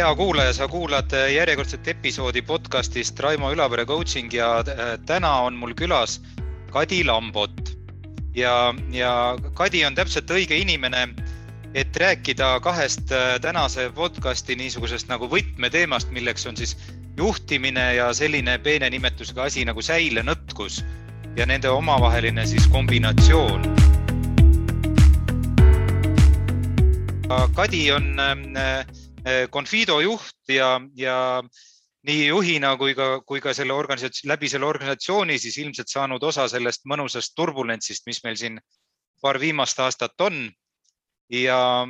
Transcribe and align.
hea 0.00 0.14
kuulaja, 0.16 0.52
sa 0.56 0.68
kuulad 0.68 1.12
järjekordset 1.34 1.88
episoodi 1.88 2.40
podcastist 2.42 3.18
Raimo 3.20 3.50
Ülavere 3.52 3.84
coaching 3.86 4.32
ja 4.32 4.62
äh, 4.64 4.94
täna 5.06 5.32
on 5.44 5.58
mul 5.60 5.74
külas 5.76 6.22
Kadi 6.72 7.04
Lambot. 7.04 7.76
ja, 8.34 8.74
ja 8.92 9.36
Kadi 9.54 9.84
on 9.84 9.94
täpselt 9.94 10.30
õige 10.30 10.56
inimene, 10.56 11.08
et 11.74 11.96
rääkida 11.96 12.60
kahest 12.64 13.12
äh, 13.12 13.36
tänase 13.40 13.90
podcasti 13.94 14.56
niisugusest 14.56 15.08
nagu 15.12 15.28
võtmeteemast, 15.28 16.08
milleks 16.16 16.46
on 16.46 16.56
siis 16.56 16.76
juhtimine 17.16 17.94
ja 17.94 18.08
selline 18.16 18.56
peene 18.58 18.88
nimetusega 18.90 19.50
asi 19.50 19.66
nagu 19.68 19.84
säilenõtkus 19.84 20.80
ja 21.36 21.46
nende 21.46 21.68
omavaheline 21.68 22.46
siis 22.46 22.64
kombinatsioon. 22.72 23.68
Kadi 27.54 27.84
on 27.92 28.16
äh, 28.56 28.86
Confido 29.52 29.98
juht 30.00 30.48
ja, 30.48 30.80
ja 30.96 31.42
nii 32.08 32.26
juhina 32.26 32.74
kui 32.80 32.94
ka, 32.96 33.20
kui 33.26 33.40
ka 33.44 33.52
selle 33.56 33.74
organisatsiooni, 33.76 34.32
läbi 34.32 34.48
selle 34.48 34.66
organisatsiooni 34.66 35.38
siis 35.38 35.58
ilmselt 35.60 35.92
saanud 35.92 36.22
osa 36.24 36.46
sellest 36.48 36.86
mõnusast 36.88 37.34
turbulentsist, 37.36 38.06
mis 38.08 38.22
meil 38.24 38.38
siin 38.40 38.60
paar 39.20 39.40
viimast 39.40 39.80
aastat 39.80 40.20
on. 40.20 40.48
ja 41.30 41.86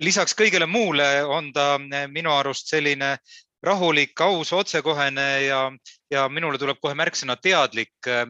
lisaks 0.00 0.34
kõigele 0.36 0.66
muule 0.66 1.24
on 1.24 1.52
ta 1.52 1.78
eh, 1.78 2.08
minu 2.10 2.32
arust 2.34 2.68
selline 2.68 3.16
rahulik, 3.64 4.20
aus, 4.20 4.52
otsekohene 4.52 5.28
ja, 5.46 5.60
ja 6.10 6.28
minule 6.28 6.58
tuleb 6.58 6.76
kohe 6.82 6.94
märksõna 6.94 7.38
teadlik 7.40 8.08
äh, 8.10 8.26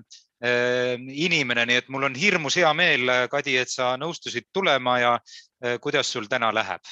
inimene, 1.08 1.64
nii 1.66 1.80
et 1.80 1.88
mul 1.88 2.06
on 2.06 2.14
hirmus 2.14 2.60
hea 2.60 2.70
meel, 2.76 3.10
Kadi, 3.32 3.56
et 3.58 3.72
sa 3.72 3.96
nõustusid 3.98 4.52
tulema 4.52 4.98
ja 5.00 5.16
äh, 5.16 5.80
kuidas 5.80 6.12
sul 6.12 6.28
täna 6.30 6.52
läheb 6.54 6.84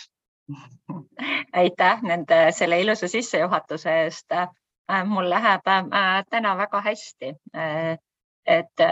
aitäh 1.60 2.02
nende, 2.02 2.46
selle 2.52 2.80
ilusa 2.80 3.08
sissejuhatuse 3.08 3.96
eest. 4.04 4.32
Äh, 4.32 5.04
mul 5.04 5.30
läheb 5.30 5.66
äh, 5.68 6.24
täna 6.30 6.56
väga 6.56 6.80
hästi. 6.80 7.34
Äh, 7.56 7.98
et 8.46 8.82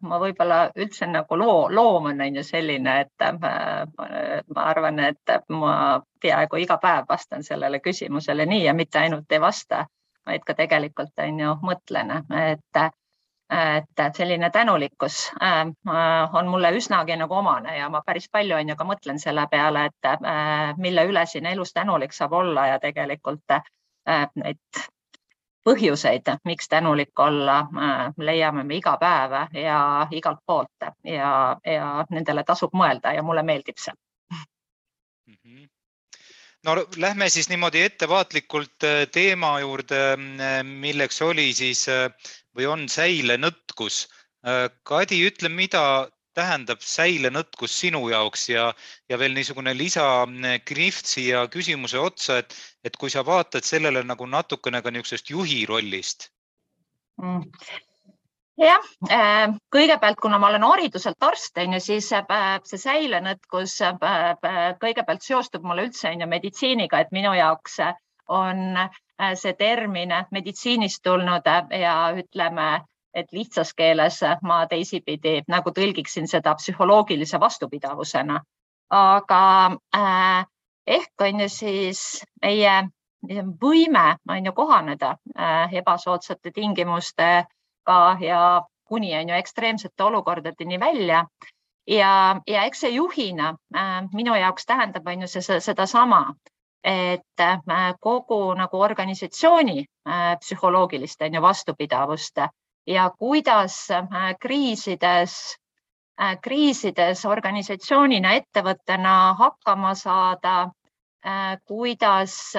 ma 0.00 0.16
võib-olla 0.16 0.70
üldse 0.80 1.04
nagu 1.06 1.36
loo, 1.36 1.66
loom 1.68 2.06
on, 2.08 2.22
on 2.24 2.36
ju 2.38 2.42
selline, 2.42 2.94
et 3.02 3.24
ma 3.44 4.62
arvan, 4.62 5.02
et 5.04 5.32
ma 5.52 5.74
peaaegu 6.22 6.56
iga 6.62 6.78
päev 6.80 7.04
vastan 7.08 7.44
sellele 7.44 7.82
küsimusele 7.84 8.46
nii 8.48 8.62
ja 8.64 8.72
mitte 8.72 9.02
ainult 9.02 9.36
ei 9.36 9.42
vasta, 9.44 9.82
vaid 10.24 10.40
ka 10.40 10.56
tegelikult 10.56 11.20
on 11.20 11.42
ju 11.44 11.52
mõtlen, 11.68 12.14
et 12.40 12.80
et 13.50 14.16
selline 14.16 14.50
tänulikkus 14.50 15.30
äh, 15.42 16.34
on 16.34 16.48
mulle 16.48 16.72
üsnagi 16.76 17.16
nagu 17.16 17.34
omane 17.34 17.78
ja 17.78 17.88
ma 17.88 18.02
päris 18.06 18.28
palju 18.32 18.56
on 18.56 18.68
ju 18.68 18.76
ka 18.76 18.84
mõtlen 18.84 19.18
selle 19.18 19.46
peale, 19.50 19.86
et 19.88 20.08
äh, 20.10 20.76
mille 20.76 21.04
üle 21.08 21.24
siin 21.26 21.46
elus 21.46 21.72
tänulik 21.72 22.12
saab 22.12 22.32
olla 22.32 22.66
ja 22.66 22.78
tegelikult 22.78 23.56
äh, 23.56 24.28
neid 24.34 24.82
põhjuseid, 25.68 26.28
miks 26.48 26.68
tänulik 26.68 27.20
olla, 27.20 27.58
leiame 28.16 28.62
me 28.64 28.78
iga 28.78 28.94
päev 28.96 29.34
ja 29.52 29.80
igalt 30.10 30.38
poolt 30.46 30.86
ja, 31.04 31.56
ja 31.64 31.88
nendele 32.10 32.44
tasub 32.44 32.72
mõelda 32.72 33.12
ja 33.12 33.22
mulle 33.22 33.42
meeldib 33.42 33.76
see 33.76 33.92
mm. 33.92 35.36
-hmm 35.44 35.68
no 36.64 36.74
lähme 36.96 37.28
siis 37.28 37.48
niimoodi 37.48 37.82
ettevaatlikult 37.82 38.84
teema 39.12 39.60
juurde, 39.60 40.16
milleks 40.62 41.22
oli 41.22 41.52
siis 41.54 41.86
või 42.58 42.68
on 42.74 42.86
säilenõtkus. 42.90 44.06
Äh, 44.46 44.68
Kadi, 44.88 45.22
ütle, 45.28 45.50
mida 45.52 45.82
tähendab 46.38 46.82
säilenõtkus 46.84 47.74
sinu 47.80 48.04
jaoks 48.12 48.48
ja, 48.50 48.68
ja 49.10 49.18
veel 49.18 49.34
niisugune 49.34 49.74
lisakrift 49.74 51.06
äh, 51.06 51.12
siia 51.14 51.46
küsimuse 51.50 51.98
otsa, 51.98 52.38
et, 52.42 52.54
et 52.86 52.96
kui 52.96 53.10
sa 53.10 53.24
vaatad 53.26 53.66
sellele 53.66 54.04
nagu 54.06 54.26
natukene 54.26 54.82
ka 54.82 54.94
niisugusest 54.94 55.34
juhi 55.34 55.64
rollist 55.70 56.30
mm 57.22 57.46
jah, 58.58 58.86
äh, 59.10 59.52
kõigepealt, 59.74 60.18
kuna 60.22 60.38
ma 60.42 60.48
olen 60.50 60.64
hariduselt 60.66 61.22
arst, 61.22 61.58
on 61.62 61.76
ju, 61.76 61.80
siis 61.82 62.08
see 62.10 62.80
säilenõtkus 62.82 63.76
kõigepealt 64.82 65.22
seostub 65.22 65.66
mulle 65.66 65.88
üldse 65.88 66.10
on 66.10 66.24
ju 66.24 66.30
meditsiiniga, 66.30 67.04
et 67.04 67.14
minu 67.14 67.34
jaoks 67.38 67.78
on 68.28 68.88
Äh, 69.22 69.34
see 69.34 69.52
termin 69.58 70.12
meditsiinist 70.30 71.02
tulnud 71.02 71.46
äh, 71.46 71.80
ja 71.80 71.94
ütleme, 72.14 72.84
et 73.14 73.32
lihtsas 73.32 73.72
keeles 73.74 74.20
ma 74.46 74.58
teisipidi 74.70 75.40
nagu 75.48 75.72
tõlgiksin 75.74 76.28
seda 76.30 76.54
psühholoogilise 76.54 77.40
vastupidavusena. 77.40 78.40
aga 78.90 79.40
äh, 79.96 80.46
ehk 80.86 81.20
on 81.20 81.40
ju 81.40 81.48
siis 81.48 82.24
meie 82.42 82.76
võime 83.64 84.16
on 84.28 84.46
ju 84.46 84.52
kohaneda 84.52 85.16
äh, 85.38 85.74
ebasoodsate 85.74 86.50
tingimustega 86.54 87.98
ja 88.20 88.62
kuni 88.84 89.16
on 89.18 89.28
ju 89.28 89.34
ekstreemsete 89.34 90.04
olukordadeni 90.04 90.80
välja 90.80 91.24
ja, 91.86 92.40
ja 92.46 92.64
eks 92.64 92.80
see 92.80 92.94
juhina 92.94 93.56
äh, 93.74 94.06
minu 94.14 94.34
jaoks 94.34 94.66
tähendab, 94.66 95.06
on 95.06 95.26
ju 95.26 95.28
see 95.28 95.60
sedasama 95.60 96.22
et 96.84 97.40
äh, 97.40 97.94
kogu 98.00 98.54
nagu 98.54 98.80
organisatsiooni 98.80 99.78
äh, 99.80 100.36
psühholoogilist 100.38 101.22
on 101.22 101.34
ju 101.34 101.42
vastupidavust 101.42 102.38
ja 102.86 103.10
kuidas 103.18 103.90
äh, 103.90 104.34
kriisides, 104.40 105.56
kriisides 106.42 107.24
organisatsioonina, 107.26 108.32
ettevõttena 108.32 109.34
hakkama 109.38 109.94
saada. 109.94 110.70
kuidas 111.66 112.54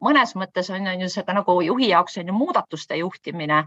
mõnes 0.00 0.30
mõttes 0.34 0.70
on, 0.72 0.86
on 0.88 1.00
ju 1.00 1.08
see 1.08 1.22
ka 1.22 1.32
nagu 1.36 1.60
juhi 1.60 1.88
jaoks 1.88 2.16
on 2.18 2.26
ju 2.26 2.32
muudatuste 2.32 2.96
juhtimine 2.96 3.58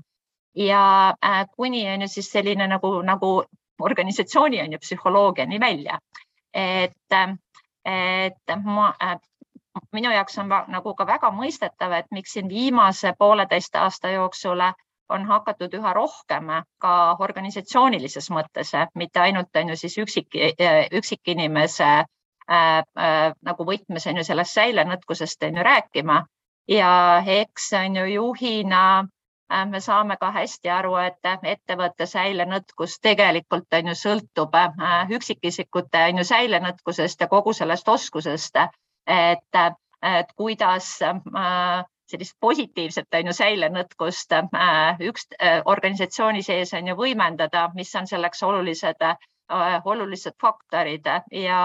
ja 0.55 1.13
kuni 1.55 1.83
on 1.89 2.01
ju 2.01 2.07
siis 2.07 2.31
selline 2.31 2.67
nagu, 2.67 3.01
nagu 3.01 3.43
organisatsiooni 3.79 4.61
on 4.61 4.71
ju 4.71 4.79
psühholoogiani 4.79 5.59
välja. 5.59 5.99
et, 6.53 7.13
et 7.85 8.55
ma 8.63 8.93
minu 9.93 10.11
jaoks 10.11 10.37
on 10.37 10.51
nagu 10.67 10.93
ka 10.95 11.07
väga 11.07 11.31
mõistetav, 11.31 11.93
et 11.99 12.11
miks 12.11 12.33
siin 12.37 12.49
viimase 12.49 13.13
pooleteist 13.19 13.75
aasta 13.75 14.09
jooksul 14.09 14.61
on 15.09 15.25
hakatud 15.25 15.73
üha 15.73 15.93
rohkem 15.93 16.49
ka 16.83 16.93
organisatsioonilises 17.19 18.29
mõttes, 18.29 18.73
mitte 18.95 19.19
ainult 19.19 19.55
on 19.55 19.69
ju 19.69 19.75
siis 19.79 19.97
üksik, 20.03 20.35
üksikinimese 20.99 21.89
äh, 21.91 22.07
äh, 22.49 23.33
nagu 23.41 23.67
võtmes 23.67 24.07
on 24.07 24.17
ju 24.17 24.23
sellest 24.23 24.57
säilenõtkusest 24.57 25.43
on 25.43 25.61
ju 25.61 25.63
rääkima. 25.63 26.25
Ja 26.67 26.91
eks 27.25 27.71
on 27.73 27.95
ju 27.95 28.05
juhina 28.05 28.81
äh, 28.99 29.65
me 29.69 29.79
saame 29.79 30.17
ka 30.19 30.31
hästi 30.31 30.69
aru, 30.69 30.95
et 30.95 31.31
ettevõtte 31.43 32.05
säilenõtkus 32.05 32.99
tegelikult 32.99 33.79
on 33.79 33.93
ju 33.93 33.95
sõltub 33.95 34.55
äh, 34.55 35.07
üksikisikute 35.19 36.03
on 36.09 36.23
ju 36.23 36.27
säilenõtkusest 36.33 37.21
ja 37.21 37.27
kogu 37.27 37.53
sellest 37.53 37.87
oskusest 37.87 38.59
et, 39.07 39.55
et 40.01 40.33
kuidas 40.35 41.01
äh, 41.01 41.85
sellist 42.07 42.37
positiivset 42.39 43.13
on 43.19 43.31
ju 43.31 43.33
säilenõtkust 43.33 44.35
äh, 44.35 44.99
üks 45.09 45.27
äh, 45.41 45.61
organisatsiooni 45.65 46.43
sees 46.43 46.73
on 46.73 46.87
ju 46.87 46.95
võimendada, 46.99 47.69
mis 47.75 47.95
on 47.95 48.07
selleks 48.07 48.43
olulised 48.43 49.09
olulised 49.87 50.33
faktorid 50.43 51.05
ja 51.31 51.59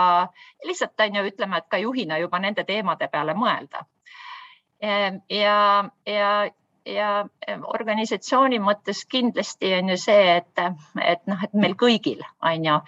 lihtsalt 0.65 1.01
on 1.03 1.17
ju 1.19 1.25
ütleme, 1.33 1.59
et 1.59 1.67
ka 1.67 1.81
juhina 1.83 2.19
juba 2.21 2.39
nende 2.39 2.63
teemade 2.65 3.09
peale 3.11 3.35
mõelda. 3.35 3.83
ja, 5.29 5.57
ja, 6.07 6.29
ja 6.87 7.09
organisatsiooni 7.75 8.61
mõttes 8.63 9.03
kindlasti 9.11 9.75
on 9.81 9.91
ju 9.91 9.97
see, 9.99 10.37
et, 10.37 10.63
et 11.03 11.27
noh, 11.27 11.43
et 11.43 11.59
meil 11.59 11.75
kõigil 11.75 12.23
on 12.39 12.71
ju 12.71 12.79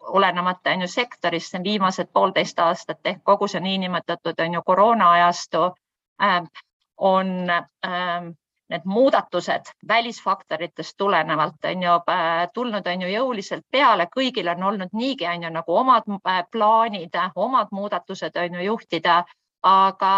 olenemata 0.00 0.70
on 0.70 0.80
ju 0.80 0.88
sektorist, 0.88 1.50
see 1.50 1.58
on 1.58 1.64
viimased 1.64 2.12
poolteist 2.12 2.58
aastat 2.58 3.00
ehk 3.04 3.24
kogu 3.24 3.48
see 3.48 3.60
niinimetatud 3.60 4.40
on 4.44 4.54
ju 4.54 4.62
koroona 4.62 5.10
ajastu 5.10 5.64
äh, 6.22 6.42
on 6.96 7.50
äh, 7.50 8.30
need 8.72 8.84
muudatused 8.84 9.72
välisfaktoritest 9.88 10.94
tulenevalt 10.96 11.64
on 11.64 11.82
ju 11.82 11.96
äh, 12.08 12.48
tulnud, 12.54 12.86
on 12.86 13.02
ju 13.02 13.08
jõuliselt 13.08 13.66
peale, 13.70 14.06
kõigil 14.16 14.48
on 14.54 14.62
olnud 14.70 14.94
niigi 14.96 15.26
on 15.28 15.42
ju 15.42 15.50
nagu 15.50 15.76
omad 15.76 16.08
äh, 16.14 16.44
plaanid, 16.52 17.18
omad 17.34 17.68
muudatused 17.72 18.36
on 18.36 18.58
ju 18.58 18.64
juhtida, 18.70 19.24
aga 19.62 20.14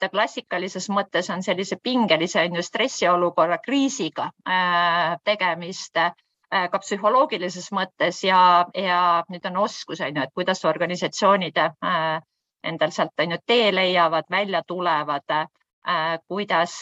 ta 0.00 0.08
klassikalises 0.10 0.90
mõttes 0.90 1.30
on 1.30 1.42
sellise 1.42 1.78
pingelise 1.82 2.42
on 2.42 2.58
ju 2.58 2.62
stressiolukorra 2.62 3.58
kriisiga 3.64 4.30
äh, 4.48 5.16
tegemist 5.24 5.96
ka 6.50 6.78
psühholoogilises 6.78 7.70
mõttes 7.74 8.20
ja, 8.24 8.66
ja 8.74 9.24
nüüd 9.30 9.46
on 9.50 9.56
oskus 9.64 10.00
on 10.00 10.16
ju, 10.16 10.22
et 10.22 10.34
kuidas 10.34 10.64
organisatsioonid 10.64 11.58
äh, 11.58 12.20
endal 12.64 12.92
sealt 12.94 13.20
on 13.20 13.34
ju 13.34 13.38
tee 13.46 13.72
leiavad, 13.74 14.28
välja 14.30 14.62
tulevad, 14.66 15.30
äh, 15.30 16.18
kuidas 16.28 16.76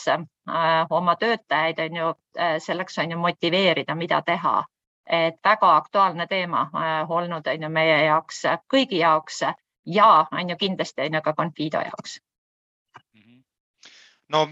oma 0.90 1.16
töötajaid 1.16 1.78
on 1.78 1.96
ju 1.96 2.12
selleks 2.58 2.98
on 2.98 3.10
ju 3.10 3.18
motiveerida, 3.18 3.94
mida 3.94 4.22
teha. 4.22 4.64
et 5.06 5.34
väga 5.44 5.76
aktuaalne 5.76 6.26
teema 6.26 6.70
olnud 7.08 7.46
on 7.46 7.62
ju 7.62 7.68
meie 7.68 8.04
jaoks, 8.04 8.44
kõigi 8.74 9.00
jaoks 9.00 9.40
ja 9.86 10.26
on 10.32 10.50
ju 10.50 10.56
kindlasti 10.56 11.02
on 11.02 11.14
ju 11.14 11.22
ka 11.22 11.32
Confido 11.32 11.80
jaoks. 11.80 12.20
no 14.28 14.46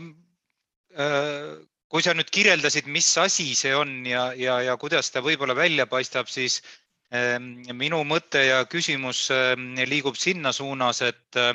kui 1.91 2.05
sa 2.07 2.15
nüüd 2.15 2.31
kirjeldasid, 2.31 2.87
mis 2.87 3.09
asi 3.19 3.49
see 3.59 3.73
on 3.75 4.05
ja, 4.07 4.31
ja, 4.39 4.61
ja 4.63 4.77
kuidas 4.79 5.11
ta 5.11 5.23
võib-olla 5.27 5.57
välja 5.59 5.89
paistab, 5.91 6.31
siis 6.31 6.61
ehm, 7.11 7.67
minu 7.75 8.05
mõte 8.07 8.45
ja 8.47 8.63
küsimus 8.71 9.27
ehm, 9.35 9.75
liigub 9.91 10.19
sinna 10.19 10.53
suunas, 10.55 11.03
et 11.03 11.41
eh, 11.41 11.51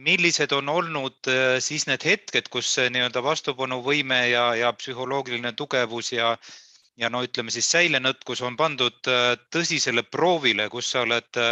millised 0.00 0.54
on 0.56 0.70
olnud 0.72 1.28
siis 1.60 1.84
need 1.90 2.06
hetked, 2.08 2.48
kus 2.48 2.72
nii-öelda 2.80 3.20
vastupanuvõime 3.20 4.22
ja, 4.30 4.46
ja 4.56 4.70
psühholoogiline 4.72 5.52
tugevus 5.58 6.14
ja, 6.14 6.30
ja 6.96 7.10
no 7.12 7.20
ütleme 7.26 7.52
siis 7.52 7.68
säilenõtkus 7.68 8.40
on 8.40 8.56
pandud 8.56 8.96
tõsisele 9.52 10.06
proovile, 10.08 10.70
kus 10.72 10.94
sa 10.94 11.04
oled 11.04 11.42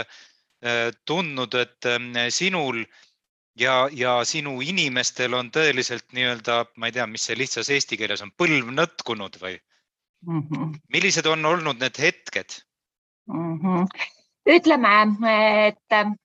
tundnud, 1.04 1.58
et 1.60 1.90
sinul 2.32 2.80
ja, 3.58 3.88
ja 3.92 4.18
sinu 4.24 4.60
inimestel 4.64 5.34
on 5.34 5.50
tõeliselt 5.54 6.06
nii-öelda, 6.16 6.64
ma 6.76 6.88
ei 6.88 6.94
tea, 6.96 7.06
mis 7.06 7.26
see 7.28 7.38
lihtsas 7.38 7.70
eesti 7.74 7.98
keeles 8.00 8.22
on, 8.24 8.32
põlv 8.38 8.70
nõtkunud 8.74 9.38
või 9.42 9.56
mm? 10.26 10.42
-hmm. 10.42 10.78
millised 10.92 11.26
on 11.26 11.44
olnud 11.46 11.80
need 11.82 11.98
hetked 11.98 12.60
mm? 13.32 13.58
-hmm. 13.62 13.86
ütleme, 14.56 14.94
et, 15.66 16.16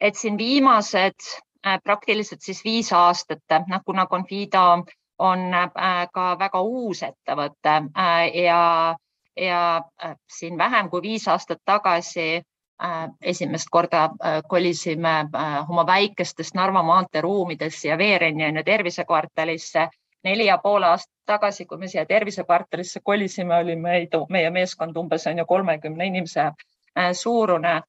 et 0.00 0.16
siin 0.16 0.38
viimased 0.38 1.28
äh, 1.66 1.78
praktiliselt 1.84 2.42
siis 2.42 2.64
viis 2.64 2.92
aastat, 2.92 3.44
noh, 3.68 3.80
kuna 3.86 4.06
Confido 4.06 4.84
on 5.18 5.54
äh, 5.54 6.08
ka 6.12 6.38
väga 6.38 6.60
uus 6.60 7.02
ettevõte 7.02 7.76
äh, 7.96 8.42
ja, 8.44 8.96
ja 9.36 9.82
siin 10.28 10.58
vähem 10.58 10.90
kui 10.90 11.02
viis 11.02 11.28
aastat 11.28 11.62
tagasi 11.64 12.42
esimest 13.22 13.70
korda 13.70 14.04
äh, 14.04 14.42
kolisime 14.48 15.28
äh, 15.34 15.70
oma 15.70 15.86
väikestest 15.86 16.54
Narva 16.54 16.82
maantee 16.82 17.20
ruumidesse 17.20 17.88
ja 17.88 17.98
ju 17.98 18.64
tervisekvartalisse. 18.64 19.88
neli 20.24 20.46
ja 20.46 20.58
pool 20.58 20.82
aastat 20.82 21.10
tagasi, 21.26 21.64
kui 21.66 21.78
me 21.78 21.88
siia 21.88 22.04
tervisekvartalisse 22.06 23.00
kolisime, 23.04 23.56
oli 23.56 23.74
meid, 23.76 24.12
meie 24.28 24.50
meeskond 24.50 24.96
umbes 24.96 25.26
on 25.26 25.38
ju 25.38 25.46
kolmekümne 25.46 26.06
inimese 26.06 26.52
suurune. 27.12 27.82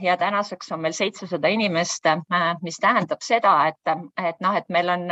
ja 0.00 0.16
tänaseks 0.16 0.72
on 0.72 0.80
meil 0.80 0.92
seitsesada 0.92 1.48
inimest, 1.48 2.06
mis 2.62 2.78
tähendab 2.80 3.18
seda, 3.20 3.66
et, 3.66 3.90
et 4.28 4.40
noh, 4.40 4.54
et 4.56 4.68
meil 4.68 4.88
on 4.88 5.02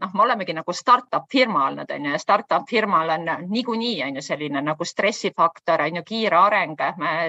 noh, 0.00 0.10
me 0.14 0.22
olemegi 0.22 0.54
nagu 0.56 0.72
startup 0.72 1.26
firma 1.32 1.66
olnud, 1.66 1.90
on 1.90 2.04
ju, 2.06 2.12
ja 2.14 2.18
startup 2.18 2.68
firmal 2.70 3.10
on 3.10 3.28
niikuinii 3.48 4.02
on 4.04 4.16
ju 4.16 4.22
selline 4.22 4.62
nagu 4.62 4.84
stressifaktor 4.84 5.82
on 5.82 5.96
ju 5.96 6.02
kiire 6.06 6.38
areng 6.38 6.80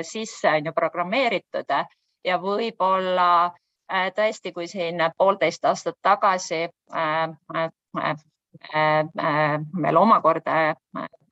sisse 0.01 0.49
on 0.49 0.65
ju 0.65 0.73
programmeeritud. 0.73 1.75
Ja 2.23 2.37
võib-olla 2.39 3.29
äh, 3.45 4.11
tõesti, 4.15 4.53
kui 4.53 4.67
siin 4.67 5.01
poolteist 5.17 5.65
aastat 5.65 5.97
tagasi 6.01 6.63
äh, 6.95 7.67
äh, 7.99 8.15
meil 9.73 9.97
omakorda 9.97 10.75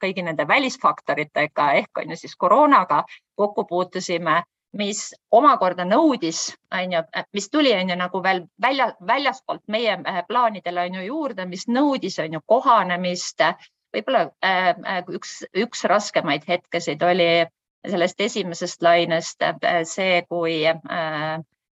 kõigi 0.01 0.23
nende 0.25 0.47
välisfaktoritega 0.47 1.71
ehk 1.79 2.01
on 2.01 2.09
ju 2.09 2.17
siis 2.17 2.35
koroonaga 2.35 3.03
kokku 3.35 3.65
puutusime 3.69 4.41
mis 4.77 5.01
omakorda 5.31 5.85
nõudis, 5.85 6.45
on 6.73 6.93
ju, 6.95 7.01
mis 7.33 7.49
tuli, 7.49 7.73
on 7.75 7.89
ju 7.89 7.97
nagu 7.99 8.21
veel 8.23 8.45
välja, 8.61 8.91
väljaspoolt 9.07 9.63
meie 9.67 9.97
äh, 9.99 10.21
plaanidele 10.27 10.85
on 10.87 10.99
ju 10.99 11.05
juurde, 11.05 11.45
mis 11.45 11.67
nõudis, 11.67 12.19
on 12.23 12.37
ju 12.37 12.41
kohanemist. 12.45 13.43
võib-olla 13.91 14.21
äh, 14.45 14.69
äh, 14.69 15.03
üks, 15.09 15.41
üks 15.53 15.83
raskemaid 15.83 16.47
hetkesid 16.47 17.03
oli 17.03 17.45
sellest 17.87 18.21
esimesest 18.21 18.81
lainest 18.81 19.41
äh, 19.43 19.83
see, 19.83 20.21
kui 20.29 20.61
äh, 20.67 20.79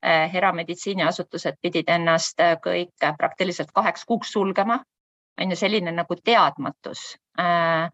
äh, 0.06 0.36
erameditsiiniasutused 0.36 1.57
pidid 1.62 1.89
ennast 1.89 2.42
kõik 2.63 3.12
praktiliselt 3.18 3.72
kaheks 3.74 4.06
kuuks 4.06 4.31
sulgema. 4.31 4.84
on 5.42 5.50
ju 5.50 5.56
selline 5.56 5.92
nagu 5.92 6.16
teadmatus 6.16 7.18
äh, 7.39 7.89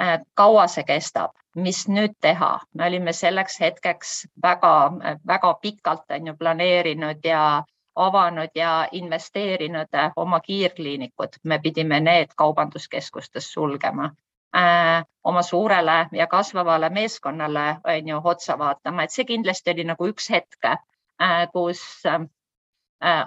Äh, 0.00 0.20
kaua 0.34 0.66
see 0.66 0.84
kestab, 0.88 1.34
mis 1.54 1.88
nüüd 1.88 2.14
teha, 2.20 2.60
me 2.74 2.86
olime 2.86 3.12
selleks 3.12 3.60
hetkeks 3.60 4.14
väga-väga 4.42 5.54
pikalt 5.62 6.10
on 6.14 6.26
ju 6.26 6.34
planeerinud 6.38 7.24
ja 7.24 7.64
avanud 7.96 8.50
ja 8.54 8.88
investeerinud 8.92 9.94
äh, 9.94 10.12
oma 10.16 10.40
kiirkliinikud, 10.40 11.40
me 11.44 11.58
pidime 11.58 12.00
need 12.00 12.34
kaubanduskeskustes 12.36 13.52
sulgema. 13.52 14.10
Äh,. 14.56 15.04
oma 15.24 15.42
suurele 15.42 16.08
ja 16.12 16.26
kasvavale 16.26 16.88
meeskonnale 16.90 17.76
on 17.84 18.08
ju 18.08 18.20
otsa 18.24 18.58
vaatama, 18.58 19.02
et 19.02 19.10
see 19.10 19.24
kindlasti 19.24 19.70
oli 19.70 19.84
nagu 19.84 20.08
üks 20.10 20.30
hetk 20.30 20.64
äh,, 20.64 21.46
kus 21.52 21.82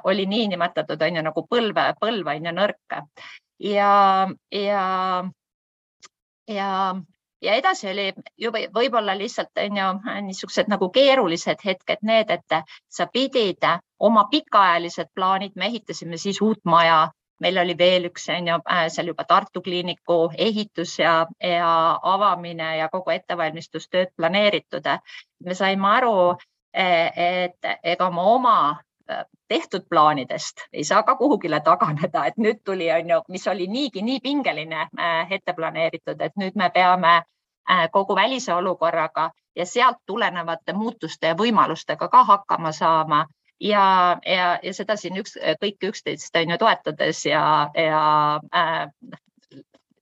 oli 0.03 0.25
niinimetatud 0.25 1.01
on 1.01 1.15
ju 1.15 1.21
nagu 1.21 1.45
põlve, 1.49 1.85
põlv 2.01 2.27
on 2.27 2.45
ju 2.45 2.51
nõrk. 2.51 2.97
Ja, 3.59 4.27
ja 4.51 4.83
ja, 6.47 6.95
ja 7.43 7.55
edasi 7.59 7.89
oli 7.91 8.13
ju 8.37 8.51
võib-olla 8.51 9.15
lihtsalt 9.17 9.59
on 9.65 9.77
ju 9.77 9.87
niisugused 10.27 10.69
nagu 10.71 10.89
keerulised 10.89 11.65
hetked, 11.65 12.05
need, 12.07 12.31
et 12.31 12.55
sa 12.89 13.07
pidid 13.11 13.65
oma 13.99 14.25
pikaajalised 14.31 15.11
plaanid, 15.15 15.55
me 15.55 15.67
ehitasime 15.71 16.17
siis 16.17 16.41
uut 16.41 16.63
maja, 16.65 17.09
meil 17.43 17.59
oli 17.59 17.75
veel 17.77 18.07
üks 18.11 18.29
on 18.31 18.47
ju 18.47 18.57
seal 18.95 19.11
juba 19.11 19.25
Tartu 19.27 19.61
kliiniku 19.61 20.31
ehitus 20.37 20.97
ja, 20.99 21.25
ja 21.43 21.73
avamine 22.15 22.77
ja 22.77 22.89
kogu 22.89 23.11
ettevalmistustööd 23.11 24.15
planeeritud. 24.17 24.87
me 25.43 25.55
saime 25.55 25.87
aru, 25.87 26.17
et 26.73 27.71
ega 27.83 28.09
ma 28.09 28.23
oma 28.33 28.57
tehtud 29.47 29.83
plaanidest 29.89 30.63
ei 30.73 30.83
saa 30.83 31.03
ka 31.03 31.15
kuhugile 31.15 31.59
taganeda, 31.59 32.25
et 32.25 32.37
nüüd 32.37 32.63
tuli, 32.65 32.87
on 32.91 33.09
ju, 33.09 33.19
mis 33.29 33.47
oli 33.47 33.67
niigi 33.67 34.01
nii 34.01 34.19
pingeline 34.23 34.87
ette 35.29 35.53
planeeritud, 35.53 36.21
et 36.21 36.39
nüüd 36.39 36.55
me 36.55 36.69
peame 36.69 37.21
kogu 37.91 38.15
välise 38.15 38.53
olukorraga 38.53 39.29
ja 39.55 39.65
sealt 39.65 39.97
tulenevate 40.05 40.73
muutuste 40.73 41.27
ja 41.27 41.37
võimalustega 41.37 42.07
ka 42.09 42.23
hakkama 42.23 42.71
saama. 42.71 43.25
Ja, 43.59 44.17
ja, 44.25 44.59
ja 44.63 44.73
seda 44.73 44.95
siin 44.99 45.17
üks, 45.21 45.37
kõike 45.61 45.93
üksteist 45.93 46.35
on 46.35 46.49
ju 46.51 46.57
toetades 46.59 47.25
ja, 47.25 47.43
ja 47.77 48.01
äh, 48.55 48.89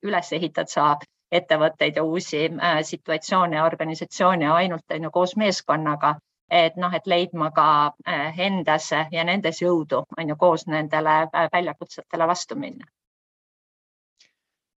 üles 0.01 0.31
ehitad 0.33 0.71
sa 0.71 0.95
ettevõtteid 1.31 1.99
ja 1.99 2.03
uusi 2.03 2.45
äh, 2.47 2.79
situatsioone 2.87 3.55
ja 3.55 3.65
organisatsioone 3.65 4.49
ainult 4.51 4.95
on 4.95 5.03
ju 5.03 5.11
koos 5.11 5.35
meeskonnaga. 5.35 6.15
Et 6.51 6.75
noh, 6.75 6.93
et 6.93 7.05
leidma 7.07 7.51
ka 7.55 7.67
äh, 8.07 8.39
endas 8.47 8.89
ja 8.91 9.23
nendes 9.23 9.61
jõudu 9.61 10.01
on 10.17 10.33
ju 10.33 10.35
koos 10.35 10.65
nendele 10.67 11.21
äh, 11.27 11.47
väljakutsetele 11.53 12.27
vastu 12.27 12.55
minna 12.55 12.89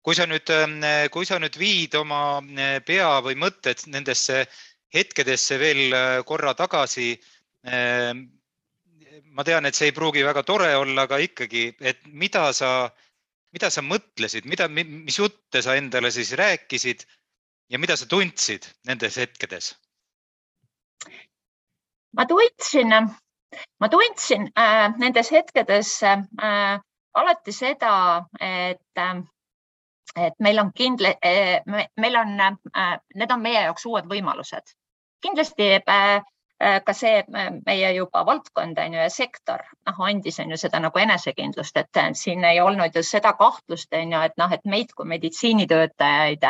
kui 0.02 0.18
sa 0.18 0.26
nüüd, 0.26 0.50
ähm, 0.50 0.78
kui 1.14 1.26
sa 1.28 1.38
nüüd 1.42 1.56
viid 1.60 1.94
oma 1.98 2.40
äh, 2.42 2.78
pea 2.86 3.20
või 3.24 3.38
mõtted 3.38 3.86
nendesse 3.92 4.44
hetkedesse 4.92 5.56
veel 5.60 5.94
korra 6.28 6.52
tagasi. 6.54 7.14
Ähm, 7.64 8.26
ma 9.32 9.44
tean, 9.44 9.66
et 9.66 9.78
see 9.78 9.88
ei 9.90 9.96
pruugi 9.96 10.24
väga 10.26 10.42
tore 10.44 10.68
olla, 10.76 11.06
aga 11.06 11.18
ikkagi, 11.22 11.70
et 11.80 12.02
mida 12.06 12.50
sa, 12.56 12.90
mida 13.54 13.70
sa 13.72 13.84
mõtlesid, 13.84 14.46
mida, 14.50 14.68
mis 14.68 15.18
jutte 15.18 15.62
sa 15.64 15.76
endale 15.80 16.10
siis 16.12 16.34
rääkisid 16.36 17.06
ja 17.72 17.80
mida 17.80 17.96
sa 17.96 18.08
tundsid 18.08 18.68
nendes 18.88 19.16
hetkedes? 19.20 19.72
ma 22.12 22.26
tundsin, 22.28 22.92
ma 23.80 23.88
tundsin 23.88 24.50
äh, 24.58 24.92
nendes 25.00 25.30
hetkedes 25.32 25.94
äh, 26.04 26.76
alati 27.16 27.52
seda, 27.56 27.94
et 28.40 29.00
äh,, 29.00 29.22
et 30.16 30.34
meil 30.38 30.58
on 30.58 30.72
kindla- 30.76 31.18
äh,, 31.24 31.62
meil 31.96 32.16
on 32.16 32.40
äh,, 32.40 32.98
need 33.14 33.30
on 33.30 33.42
meie 33.42 33.64
jaoks 33.64 33.86
uued 33.86 34.06
võimalused. 34.10 34.76
kindlasti 35.22 35.72
äh 35.86 36.22
ka 36.86 36.92
see 36.94 37.24
meie 37.66 37.88
juba 37.94 38.20
valdkond 38.26 38.78
on 38.78 38.92
ju 38.94 38.98
ja 39.00 39.10
sektor 39.10 39.64
noh, 39.86 39.96
andis 40.06 40.38
on 40.38 40.50
ju 40.50 40.56
seda 40.56 40.78
nagu 40.78 40.98
enesekindlust, 40.98 41.76
et 41.76 41.98
siin 42.14 42.44
ei 42.44 42.60
olnud 42.60 42.94
ju 42.94 43.02
seda 43.02 43.32
kahtlust 43.32 43.94
on 43.98 44.12
ju, 44.12 44.20
et 44.20 44.36
noh, 44.38 44.52
et 44.52 44.64
meid 44.64 44.92
kui 44.94 45.06
meditsiinitöötajaid 45.10 46.44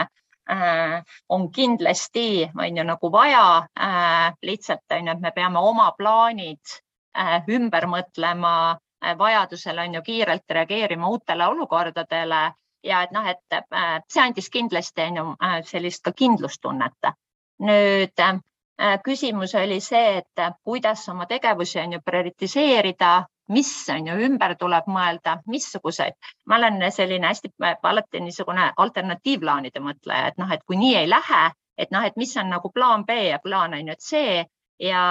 Äh, 0.51 1.03
on 1.29 1.53
kindlasti 1.53 2.51
on 2.59 2.77
ju 2.77 2.85
nagu 2.85 3.13
vaja 3.13 3.69
äh, 3.81 4.35
lihtsalt 4.43 4.91
on 4.91 5.07
ju, 5.07 5.13
et 5.13 5.21
me 5.21 5.31
peame 5.31 5.59
oma 5.59 5.93
plaanid 5.99 6.73
äh, 7.19 7.45
ümber 7.49 7.87
mõtlema, 7.87 8.79
vajadusel 9.19 9.79
on 9.79 9.95
ju 9.95 10.03
kiirelt 10.03 10.51
reageerima 10.51 11.09
uutele 11.09 11.47
olukordadele 11.47 12.43
ja 12.83 13.03
et 13.03 13.13
noh, 13.15 13.27
et 13.27 14.07
see 14.09 14.23
andis 14.23 14.49
kindlasti 14.51 15.03
on 15.09 15.21
ju 15.21 15.27
sellist 15.69 16.03
ka 16.05 16.13
kindlustunnet. 16.13 17.13
nüüd 17.63 18.23
küsimus 19.05 19.55
oli 19.55 19.81
see, 19.81 20.19
et 20.19 20.47
kuidas 20.65 21.09
oma 21.09 21.27
tegevusi 21.27 21.79
on 21.81 21.93
ju 21.93 22.01
prioritiseerida 22.05 23.13
mis 23.49 23.89
on 23.91 24.07
ju 24.07 24.15
ümber 24.27 24.55
tuleb 24.59 24.87
mõelda, 24.91 25.37
missuguseid, 25.51 26.15
ma 26.47 26.57
olen 26.57 26.81
selline 26.93 27.27
hästi 27.27 27.51
alati 27.83 28.21
niisugune 28.21 28.71
alternatiivplaanide 28.77 29.83
mõtleja, 29.83 30.31
et 30.31 30.41
noh, 30.41 30.51
et 30.53 30.65
kui 30.67 30.79
nii 30.81 30.97
ei 31.03 31.11
lähe, 31.11 31.45
et 31.79 31.91
noh, 31.91 32.05
et 32.07 32.17
mis 32.17 32.35
on 32.37 32.51
nagu 32.53 32.71
plaan 32.71 33.07
B 33.07 33.19
ja 33.29 33.39
plaan 33.43 33.75
on 33.75 33.93
ju 33.93 33.95
C 33.99 34.23
ja, 34.81 35.05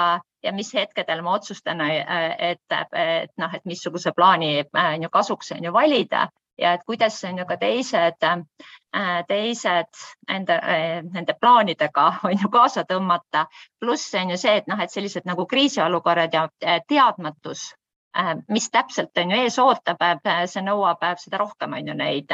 ja 0.43 0.53
mis 0.53 0.73
hetkedel 0.73 1.21
ma 1.21 1.35
otsustan, 1.39 1.81
et, 1.81 2.63
et 2.71 3.33
noh, 3.37 3.55
et 3.55 3.65
missuguse 3.65 4.13
plaani 4.15 4.53
on 4.73 5.03
ju 5.03 5.09
kasuks 5.09 5.51
on 5.57 5.69
ju 5.69 5.73
valida 5.73 6.27
ja 6.61 6.73
et 6.77 6.85
kuidas 6.85 7.17
on 7.25 7.41
ju 7.41 7.45
ka 7.49 7.57
teised, 7.57 8.25
teised 9.27 10.01
enda, 10.29 10.57
nende 11.09 11.35
plaanidega 11.41 12.07
on 12.29 12.37
ju 12.37 12.49
kaasa 12.53 12.85
tõmmata. 12.87 13.45
pluss 13.79 14.13
on 14.15 14.35
ju 14.35 14.37
see, 14.37 14.57
et 14.61 14.71
noh, 14.71 14.79
et 14.79 14.93
sellised 14.93 15.25
nagu 15.25 15.45
kriisiolukorrad 15.49 16.33
ja 16.33 16.47
teadmatus 16.87 17.71
Äh, 18.17 18.35
mis 18.47 18.69
täpselt 18.71 19.17
on 19.17 19.31
ju 19.31 19.37
ees 19.39 19.55
ootab, 19.63 20.01
äh, 20.03 20.41
see 20.51 20.61
nõuab 20.65 21.03
äh, 21.07 21.13
seda 21.19 21.37
rohkem 21.39 21.77
on 21.77 21.87
ju 21.87 21.93
neid 21.95 22.33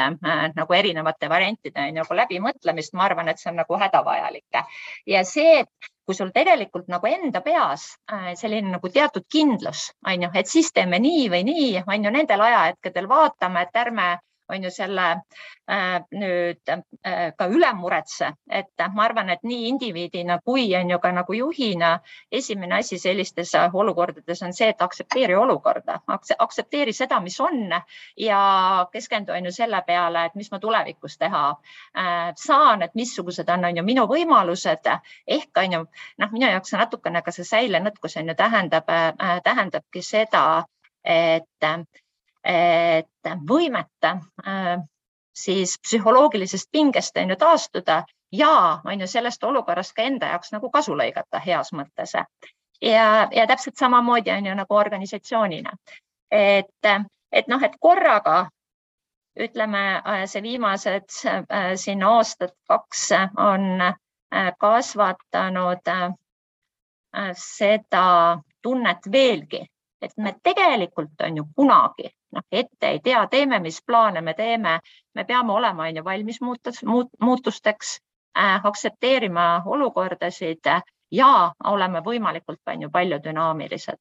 nagu 0.56 0.74
erinevate 0.74 1.28
variantide 1.30 1.84
nagu 1.94 2.16
läbimõtlemist, 2.18 2.96
ma 2.98 3.04
arvan, 3.06 3.30
et 3.30 3.38
see 3.38 3.52
on 3.52 3.60
nagu 3.60 3.78
hädavajalik 3.78 4.58
ja 5.06 5.22
see, 5.22 5.60
et 5.60 5.92
kui 6.08 6.16
sul 6.16 6.30
tegelikult 6.32 6.86
nagu 6.88 7.04
enda 7.10 7.42
peas 7.44 7.82
selline 8.40 8.70
nagu 8.72 8.88
teatud 8.88 9.26
kindlus 9.28 9.90
on 10.08 10.24
ju, 10.24 10.30
et 10.40 10.48
siis 10.48 10.72
teeme 10.72 10.96
nii 11.04 11.26
või 11.34 11.42
nii, 11.44 11.68
on 11.84 12.08
ju 12.08 12.12
nendel 12.14 12.40
ajahetkedel 12.46 13.10
vaatame, 13.10 13.66
et 13.68 13.76
ärme 13.82 14.06
on 14.48 14.64
ju 14.64 14.70
selle 14.70 15.06
äh, 15.70 16.00
nüüd 16.10 16.70
äh, 16.72 17.32
ka 17.36 17.48
üle 17.52 17.70
muretse, 17.76 18.32
et 18.50 18.84
ma 18.94 19.04
arvan, 19.04 19.30
et 19.30 19.42
nii 19.46 19.68
indiviidina 19.68 20.38
kui 20.44 20.66
on 20.76 20.90
ju 20.90 20.98
ka 21.02 21.12
nagu 21.12 21.36
juhina 21.36 21.98
esimene 22.32 22.78
asi 22.78 22.98
sellistes 22.98 23.54
olukordades 23.72 24.42
on 24.42 24.52
see, 24.52 24.70
et 24.72 24.82
aktsepteeri 24.82 25.36
olukorda, 25.36 26.00
aktsepteeri 26.38 26.92
seda, 26.92 27.20
mis 27.20 27.38
on 27.40 27.74
ja 28.16 28.40
keskendu 28.92 29.32
on 29.32 29.50
ju 29.50 29.52
selle 29.52 29.82
peale, 29.86 30.24
et 30.26 30.34
mis 30.34 30.50
ma 30.52 30.58
tulevikus 30.58 31.18
teha 31.18 31.44
äh, 31.52 32.32
saan, 32.36 32.82
et 32.82 32.94
missugused 32.94 33.48
on, 33.48 33.68
on 33.68 33.76
ju 33.76 33.84
minu 33.84 34.06
võimalused 34.08 34.88
ehk 35.26 35.62
on 35.64 35.72
ju 35.72 35.84
noh, 36.18 36.32
minu 36.32 36.48
jaoks 36.48 36.72
natukene 36.78 37.22
ka 37.22 37.34
see 37.34 37.44
säilenõtkus 37.44 38.16
on 38.20 38.32
ju 38.32 38.36
tähendab, 38.38 38.88
tähendabki 39.44 40.02
seda, 40.02 40.64
et 41.04 41.68
et 42.44 43.30
võimet 43.48 44.04
äh, 44.04 44.78
siis 45.34 45.78
psühholoogilisest 45.82 46.68
pingest 46.72 47.16
on 47.16 47.30
ju 47.30 47.36
taastuda 47.36 48.04
ja 48.32 48.80
on 48.84 49.00
ju 49.00 49.06
sellest 49.06 49.44
olukorrast 49.44 49.94
ka 49.96 50.02
enda 50.02 50.26
jaoks 50.26 50.52
nagu 50.52 50.70
kasu 50.70 50.96
lõigata 50.96 51.40
heas 51.44 51.72
mõttes. 51.72 52.14
ja, 52.82 53.28
ja 53.32 53.46
täpselt 53.46 53.76
samamoodi 53.76 54.30
on 54.30 54.46
ju 54.46 54.54
nagu 54.54 54.74
organisatsioonina, 54.74 55.72
et, 56.30 56.86
et 57.32 57.48
noh, 57.48 57.62
et 57.62 57.76
korraga 57.80 58.48
ütleme, 59.38 60.02
äh, 60.06 60.26
see 60.26 60.42
viimased 60.42 61.10
äh, 61.26 61.74
siin 61.74 62.02
aastad 62.02 62.54
kaks 62.68 63.10
on 63.38 63.94
kasvatanud 64.60 65.86
seda 67.32 68.38
tunnet 68.62 69.06
veelgi, 69.12 69.62
et 70.02 70.12
me 70.16 70.34
tegelikult 70.44 71.22
on 71.24 71.36
ju 71.36 71.44
kunagi 71.56 72.10
noh, 72.32 72.44
ette 72.52 72.88
ei 72.88 73.00
tea, 73.04 73.26
teeme, 73.30 73.58
mis 73.64 73.80
plaane 73.86 74.20
me 74.20 74.34
teeme, 74.34 74.78
me 75.14 75.24
peame 75.24 75.52
olema, 75.52 75.88
on 75.88 75.96
ju, 75.96 76.04
valmis 76.04 76.40
muutus, 76.40 76.82
muut, 76.84 77.10
muutusteks 77.20 77.98
äh,, 78.38 78.60
aktsepteerima 78.64 79.62
olukordasid 79.66 80.70
ja 81.10 81.52
oleme 81.64 82.02
võimalikult 82.04 82.60
on 82.66 82.82
ju 82.82 82.90
palju 82.90 83.20
dünaamilised. 83.24 83.98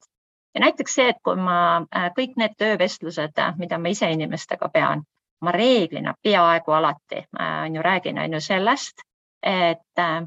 ja 0.55 0.61
näiteks 0.61 0.95
see, 0.95 1.09
et 1.09 1.19
kui 1.23 1.35
ma 1.35 1.85
äh, 1.95 2.09
kõik 2.17 2.35
need 2.37 2.57
töövestlused, 2.57 3.43
mida 3.57 3.77
ma 3.77 3.89
ise 3.93 4.09
inimestega 4.11 4.69
pean, 4.73 5.03
ma 5.41 5.51
reeglina 5.51 6.13
peaaegu 6.23 6.71
alati 6.71 7.23
äh, 7.39 7.63
on 7.65 7.75
ju 7.75 7.81
räägin, 7.81 8.19
on 8.19 8.33
ju 8.33 8.41
sellest, 8.41 9.05
et 9.43 9.99
äh, 9.99 10.21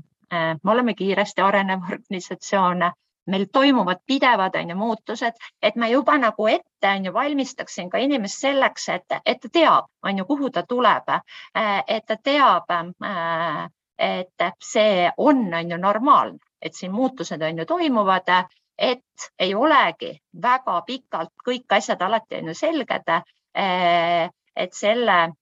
me 0.63 0.71
oleme 0.71 0.95
kiiresti 0.95 1.43
arenev 1.43 1.81
organisatsioon 1.93 2.91
meil 3.27 3.47
toimuvad 3.53 4.01
pidevad 4.07 4.57
on 4.57 4.71
ju 4.71 4.77
muutused, 4.77 5.33
et 5.63 5.77
ma 5.77 5.89
juba 5.89 6.17
nagu 6.19 6.47
ette 6.49 6.89
on 6.89 7.05
ju 7.05 7.13
valmistaksin 7.13 7.91
ka 7.91 7.99
inimest 7.99 8.41
selleks, 8.41 8.89
et, 8.89 9.19
et 9.27 9.41
ta 9.41 9.49
teab, 9.53 9.91
on 10.03 10.19
ju, 10.19 10.25
kuhu 10.25 10.51
ta 10.51 10.63
tuleb, 10.63 11.13
et 11.89 12.07
ta 12.07 12.17
teab, 12.17 12.73
et 13.99 14.65
see 14.73 15.11
on, 15.17 15.45
on 15.55 15.71
ju 15.71 15.79
normaalne, 15.79 16.39
et 16.63 16.75
siin 16.75 16.93
muutused 16.93 17.43
on 17.43 17.59
ju 17.59 17.67
toimuvad, 17.67 18.33
et 18.79 19.31
ei 19.39 19.55
olegi 19.55 20.15
väga 20.43 20.81
pikalt 20.87 21.33
kõik 21.45 21.77
asjad 21.77 22.03
alati 22.03 22.41
on 22.41 22.53
ju 22.53 22.55
selged. 22.55 23.17
et 24.61 24.75
selle 24.75 25.33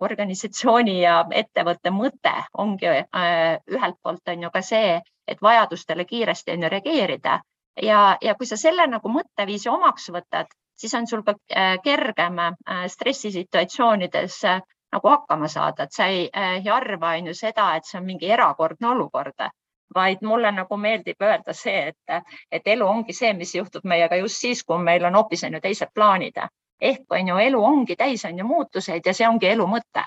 organisatsiooni 0.00 1.00
ja 1.00 1.24
ettevõtte 1.30 1.90
mõte 1.90 2.32
ongi 2.58 2.86
ühelt 2.86 3.96
poolt 4.02 4.28
on 4.28 4.42
ju 4.42 4.50
ka 4.50 4.62
see, 4.62 5.00
et 5.32 5.42
vajadustele 5.42 6.04
kiiresti 6.04 6.52
on 6.52 6.62
ju 6.62 6.68
reageerida. 6.72 7.40
Ja, 7.82 8.18
ja 8.20 8.34
kui 8.34 8.46
sa 8.46 8.56
selle 8.60 8.86
nagu 8.86 9.08
mõtteviisi 9.08 9.70
omaks 9.72 10.10
võtad, 10.12 10.50
siis 10.76 10.94
on 10.94 11.06
sul 11.06 11.22
ka 11.26 11.34
äh, 11.56 11.78
kergem 11.84 12.38
äh, 12.38 12.84
stressisituatsioonides 12.86 14.44
äh, 14.44 14.60
nagu 14.92 15.08
hakkama 15.08 15.48
saada, 15.48 15.88
et 15.88 15.96
sa 15.96 16.06
ei, 16.06 16.28
ei 16.36 16.68
arva 16.70 17.14
on 17.16 17.30
ju 17.30 17.34
seda, 17.34 17.70
et 17.76 17.88
see 17.88 17.98
on 18.00 18.04
mingi 18.06 18.28
erakordne 18.28 18.90
olukord, 18.90 19.46
vaid 19.94 20.20
mulle 20.22 20.52
nagu 20.52 20.76
meeldib 20.76 21.24
öelda 21.24 21.54
see, 21.56 21.92
et, 21.92 22.32
et 22.52 22.68
elu 22.74 22.86
ongi 22.86 23.16
see, 23.16 23.32
mis 23.36 23.54
juhtub 23.54 23.88
meiega 23.88 24.20
just 24.20 24.40
siis, 24.44 24.64
kui 24.64 24.78
meil 24.84 25.04
on 25.08 25.16
hoopis 25.16 25.44
on 25.48 25.56
ju 25.56 25.60
teised 25.64 25.94
plaanid. 25.94 26.42
Ehk 26.80 27.16
on 27.16 27.28
ju 27.28 27.38
elu 27.38 27.64
ongi 27.64 27.96
täis 27.96 28.24
on 28.28 28.38
ju 28.38 28.44
muutuseid 28.44 29.06
ja 29.06 29.14
see 29.14 29.28
ongi 29.28 29.48
elu 29.48 29.66
mõte 29.70 30.04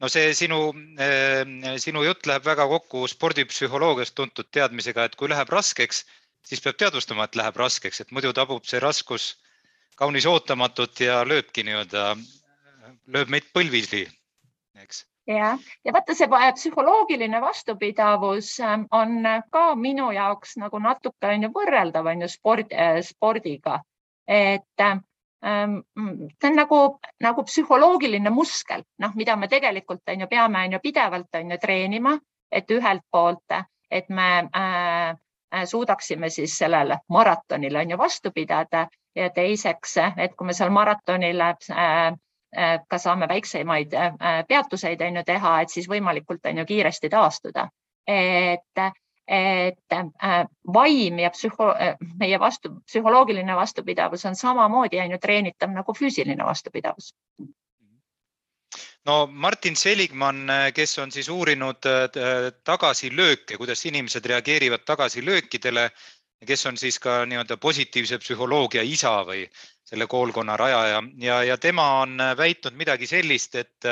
no 0.00 0.10
see 0.12 0.34
sinu, 0.36 0.60
ehm, 1.00 1.56
sinu 1.82 2.04
jutt 2.04 2.28
läheb 2.28 2.44
väga 2.44 2.66
kokku 2.68 3.06
spordipsühholoogiast 3.10 4.16
tuntud 4.18 4.48
teadmisega, 4.52 5.06
et 5.06 5.16
kui 5.16 5.30
läheb 5.32 5.50
raskeks, 5.52 6.04
siis 6.46 6.62
peab 6.64 6.78
teadvustama, 6.82 7.26
et 7.26 7.38
läheb 7.38 7.56
raskeks, 7.56 8.02
et 8.02 8.12
muidu 8.12 8.32
tabub 8.36 8.64
see 8.68 8.80
raskus 8.82 9.34
kaunis 9.96 10.28
ootamatult 10.28 11.00
ja 11.00 11.22
lööbki 11.24 11.64
nii-öelda, 11.64 12.10
lööb 13.16 13.32
meid 13.32 13.48
põlvili, 13.56 14.04
eks. 14.82 15.06
ja, 15.32 15.54
ja 15.84 15.96
vaata, 15.96 16.14
see 16.14 16.28
psühholoogiline 16.28 17.40
vastupidavus 17.40 18.52
ehm, 18.60 18.84
on 18.92 19.18
ka 19.50 19.66
minu 19.80 20.10
jaoks 20.12 20.58
nagu 20.60 20.80
natuke 20.82 21.32
on 21.32 21.48
ju 21.48 21.52
võrreldav 21.56 22.12
on 22.12 22.26
ju 22.26 22.32
sport, 22.36 22.76
spordiga, 23.08 23.80
et 24.28 24.68
Ehm, 25.44 25.80
mm, 25.98 26.28
see 26.40 26.50
on 26.50 26.56
nagu, 26.56 26.78
nagu 27.20 27.44
psühholoogiline 27.44 28.30
muskel, 28.32 28.82
noh, 28.98 29.12
mida 29.14 29.36
me 29.36 29.48
tegelikult 29.48 30.08
on 30.08 30.24
ju, 30.24 30.28
peame 30.30 30.64
on 30.64 30.72
ju 30.72 30.80
pidevalt 30.82 31.38
on 31.40 31.50
ju 31.50 31.58
treenima, 31.60 32.16
et 32.50 32.70
ühelt 32.70 33.04
poolt, 33.10 33.56
et 33.90 34.08
me 34.08 34.28
äh, 34.56 35.10
äh, 35.54 35.64
suudaksime 35.64 36.30
siis 36.30 36.58
sellele 36.58 36.98
maratonile 37.08 37.78
on 37.84 37.90
ju 37.90 37.98
vastu 37.98 38.32
pidada 38.34 38.86
ja 39.14 39.30
teiseks, 39.30 39.96
et 40.16 40.36
kui 40.36 40.46
me 40.46 40.56
seal 40.56 40.70
maratonil 40.70 41.40
äh, 41.40 41.54
äh, 42.56 42.80
ka 42.88 42.98
saame 42.98 43.28
väiksemaid 43.28 43.94
äh, 43.94 44.44
peatuseid 44.48 45.00
on 45.00 45.20
ju 45.20 45.24
teha, 45.24 45.60
et 45.60 45.70
siis 45.70 45.88
võimalikult 45.88 46.48
on 46.48 46.62
ju 46.62 46.64
kiiresti 46.64 47.12
taastuda. 47.12 47.68
et 48.06 48.78
et 49.28 49.92
äh, 49.92 50.46
vaim 50.72 51.18
ja 51.18 51.30
psühho, 51.30 51.70
äh, 51.74 51.96
meie 52.18 52.38
vastu, 52.40 52.70
psühholoogiline 52.86 53.56
vastupidavus 53.56 54.24
on 54.24 54.36
samamoodi 54.36 55.00
on 55.02 55.10
ju 55.10 55.18
treenitav 55.18 55.72
nagu 55.74 55.94
füüsiline 55.94 56.44
vastupidavus. 56.44 57.14
no 59.06 59.26
Martin 59.26 59.76
Seligman, 59.76 60.46
kes 60.74 60.98
on 60.98 61.12
siis 61.12 61.28
uurinud 61.28 61.86
äh, 61.86 62.52
tagasilööke, 62.64 63.56
kuidas 63.56 63.86
inimesed 63.86 64.24
reageerivad 64.26 64.86
tagasilöökidele, 64.86 65.90
kes 66.46 66.66
on 66.66 66.76
siis 66.76 66.98
ka 66.98 67.24
nii-öelda 67.26 67.56
positiivse 67.56 68.18
psühholoogia 68.18 68.82
isa 68.82 69.24
või 69.26 69.48
selle 69.84 70.06
koolkonna 70.06 70.56
rajaja 70.56 71.02
ja, 71.18 71.42
ja 71.42 71.58
tema 71.58 72.00
on 72.00 72.18
väitnud 72.36 72.74
midagi 72.74 73.06
sellist, 73.06 73.54
et 73.54 73.86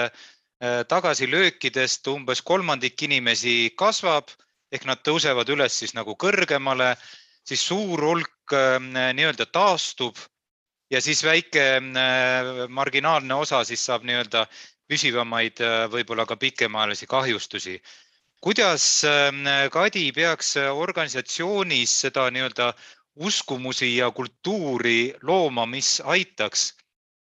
tagasilöökidest 0.89 2.07
umbes 2.07 2.43
kolmandik 2.43 3.03
inimesi 3.03 3.73
kasvab 3.77 4.29
ehk 4.75 4.87
nad 4.89 5.03
tõusevad 5.07 5.51
üles 5.55 5.77
siis 5.79 5.95
nagu 5.95 6.17
kõrgemale, 6.19 6.95
siis 7.47 7.63
suur 7.63 8.03
hulk 8.03 8.55
ähm, 8.57 8.93
nii-öelda 8.93 9.47
taastub 9.55 10.19
ja 10.91 11.01
siis 11.05 11.23
väike 11.25 11.67
äh, 11.79 12.69
marginaalne 12.69 13.35
osa 13.35 13.63
siis 13.65 13.85
saab 13.87 14.07
nii-öelda 14.09 14.47
püsivamaid, 14.91 15.63
äh, 15.65 15.85
võib-olla 15.93 16.27
ka 16.27 16.37
pikemaajalisi 16.37 17.07
kahjustusi. 17.07 17.81
kuidas 18.45 19.05
ähm, 19.09 19.47
Kadi 19.73 20.13
peaks 20.13 20.57
organisatsioonis 20.57 22.01
seda 22.01 22.29
nii-öelda 22.31 22.73
uskumusi 23.17 23.97
ja 23.97 24.11
kultuuri 24.11 25.15
looma, 25.23 25.67
mis 25.67 26.01
aitaks 26.05 26.75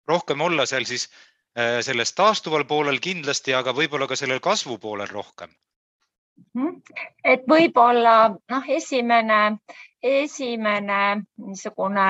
rohkem 0.07 0.41
olla 0.41 0.65
seal 0.65 0.85
siis 0.85 1.09
äh, 1.09 1.81
selles 1.85 2.13
taastuval 2.13 2.65
poolel 2.65 2.99
kindlasti, 2.99 3.53
aga 3.53 3.73
võib-olla 3.73 4.07
ka 4.07 4.15
sellel 4.15 4.39
kasvu 4.39 4.77
poolel 4.77 5.09
rohkem. 5.11 5.53
Et 7.23 7.47
võib-olla 7.47 8.15
noh, 8.29 8.67
esimene, 8.67 9.57
esimene 10.03 10.99
niisugune, 11.37 12.07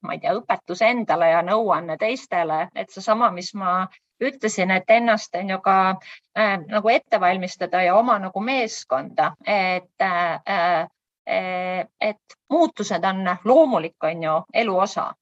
ma 0.00 0.14
ei 0.14 0.20
tea, 0.20 0.34
õpetus 0.38 0.82
endale 0.86 1.30
ja 1.30 1.42
nõuanne 1.46 1.96
teistele, 2.00 2.68
et 2.74 2.90
seesama, 2.90 3.30
mis 3.34 3.52
ma 3.54 3.86
ütlesin, 4.20 4.70
et 4.70 4.90
ennast 4.90 5.34
on 5.36 5.50
ju 5.50 5.58
ka 5.64 5.76
äh, 5.90 6.56
nagu 6.66 6.88
ette 6.92 7.20
valmistada 7.20 7.82
ja 7.82 7.96
oma 7.96 8.18
nagu 8.18 8.40
meeskonda, 8.40 9.34
et 9.46 10.02
äh, 10.02 10.40
äh, 10.48 10.88
et 12.00 12.36
muutused 12.50 13.04
on 13.04 13.28
loomulik, 13.44 13.96
on 14.02 14.22
ju 14.22 14.32
elu 14.54 14.78
osa 14.78 15.12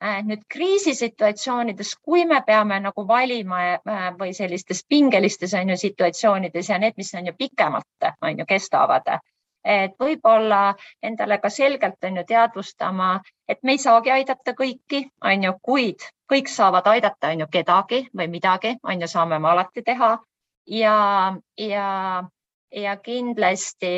nüüd 0.00 0.46
kriisisituatsioonides, 0.48 1.96
kui 2.02 2.24
me 2.24 2.40
peame 2.46 2.78
nagu 2.80 3.04
valima 3.08 3.58
äh, 3.74 4.06
või 4.18 4.32
sellistes 4.36 4.84
pingelistes 4.88 5.54
on 5.54 5.74
ju 5.74 5.76
situatsioonides 5.76 6.70
ja 6.72 6.78
need, 6.78 6.96
mis 6.96 7.12
on 7.14 7.26
ju 7.26 7.34
pikemalt 7.38 8.08
on 8.22 8.38
ju 8.38 8.46
kestavad, 8.48 9.10
et 9.64 9.92
võib-olla 10.00 10.74
endale 11.02 11.38
ka 11.38 11.50
selgelt 11.50 12.04
on 12.04 12.16
ju 12.16 12.24
teadvustama, 12.24 13.10
et 13.48 13.60
me 13.62 13.76
ei 13.76 13.82
saagi 13.82 14.10
aidata 14.10 14.54
kõiki, 14.56 15.04
on 15.24 15.44
ju, 15.44 15.52
kuid 15.62 16.08
kõik 16.30 16.48
saavad 16.48 16.86
aidata, 16.86 17.34
on 17.34 17.44
ju, 17.44 17.46
kedagi 17.50 18.06
või 18.16 18.28
midagi, 18.30 18.76
on 18.82 19.00
ju, 19.00 19.08
saame 19.10 19.38
me 19.38 19.50
alati 19.50 19.82
teha. 19.82 20.16
Ja, 20.70 21.34
ja, 21.58 22.24
ja 22.70 22.96
kindlasti 22.96 23.94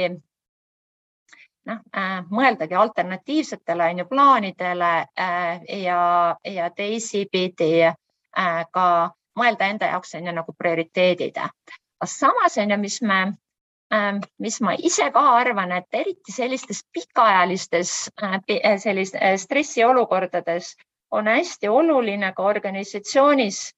noh 1.67 1.79
äh,, 1.97 2.23
mõeldagi 2.31 2.75
alternatiivsetele 2.75 3.91
on 3.91 3.99
ju 3.99 4.05
plaanidele 4.11 4.93
äh, 5.19 5.61
ja, 5.83 6.37
ja 6.45 6.71
teisipidi 6.71 7.85
äh, 7.85 8.65
ka 8.73 8.87
mõelda 9.39 9.69
enda 9.71 9.93
jaoks 9.93 10.15
on 10.15 10.27
ju 10.27 10.33
nagu 10.33 10.53
prioriteedid. 10.59 11.39
samas 12.05 12.59
on 12.59 12.71
ju, 12.71 12.79
mis 12.79 13.03
me 13.03 13.33
Ähm, 13.93 14.23
mis 14.39 14.61
ma 14.61 14.73
ise 14.73 15.11
ka 15.13 15.21
arvan, 15.37 15.73
et 15.77 15.87
eriti 15.93 16.33
sellistes 16.33 16.79
pikaajalistes 16.93 17.91
äh, 18.23 18.39
äh, 18.65 18.79
sellist 18.81 19.15
äh, 19.15 19.37
stressiolukordades 19.37 20.77
on 21.11 21.29
hästi 21.29 21.69
oluline 21.69 22.33
ka 22.33 22.43
organisatsioonis 22.43 23.75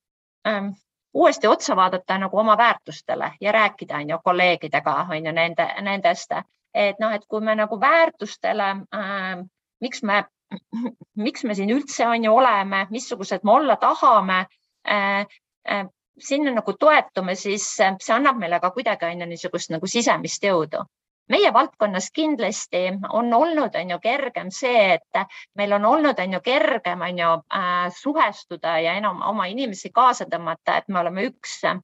ähm, 0.47 0.69
uuesti 1.15 1.47
otsa 1.47 1.77
vaadata 1.77 2.19
nagu 2.19 2.39
oma 2.39 2.57
väärtustele 2.57 3.33
ja 3.41 3.53
rääkida 3.53 3.97
on 3.97 4.11
ju 4.11 4.19
kolleegidega 4.25 4.95
on 5.11 5.27
ju 5.27 5.33
nende, 5.33 5.67
nendest, 5.81 6.31
et 6.75 6.99
noh, 7.01 7.13
et 7.15 7.25
kui 7.29 7.41
me 7.41 7.55
nagu 7.55 7.79
väärtustele 7.81 8.71
äh,, 8.95 9.45
miks 9.81 10.03
me, 10.03 10.25
miks 11.27 11.45
me 11.45 11.55
siin 11.55 11.73
üldse 11.75 12.07
on 12.09 12.25
ju 12.25 12.33
oleme, 12.35 12.87
missugused 12.91 13.45
me 13.45 13.53
olla 13.53 13.77
tahame 13.81 14.45
äh,, 14.89 15.27
äh, 15.69 15.87
sinna 16.19 16.51
nagu 16.55 16.75
toetume, 16.79 17.35
siis 17.35 17.67
äh, 17.81 17.97
see 18.01 18.15
annab 18.15 18.39
meile 18.39 18.61
ka 18.61 18.71
kuidagi 18.75 19.07
on 19.07 19.25
ju 19.25 19.31
niisugust 19.31 19.73
nagu 19.75 19.87
sisemist 19.87 20.45
jõudu. 20.45 20.85
meie 21.33 21.49
valdkonnas 21.53 22.11
kindlasti 22.13 22.83
on 23.09 23.33
olnud, 23.33 23.77
on 23.81 23.91
ju 23.91 23.97
kergem 23.99 24.51
see, 24.53 24.99
et 24.99 25.23
meil 25.57 25.73
on 25.73 25.85
olnud, 25.89 26.19
on 26.21 26.33
ju 26.37 26.41
kergem, 26.45 27.01
on 27.01 27.19
ju 27.19 27.31
äh, 27.61 27.89
suhestuda 27.97 28.79
ja 28.85 28.93
enam 29.01 29.23
oma 29.23 29.47
inimesi 29.47 29.91
kaasa 29.91 30.27
tõmmata, 30.29 30.77
et 30.77 30.89
me 30.89 31.01
oleme 31.01 31.25
üks 31.31 31.63
äh, 31.65 31.81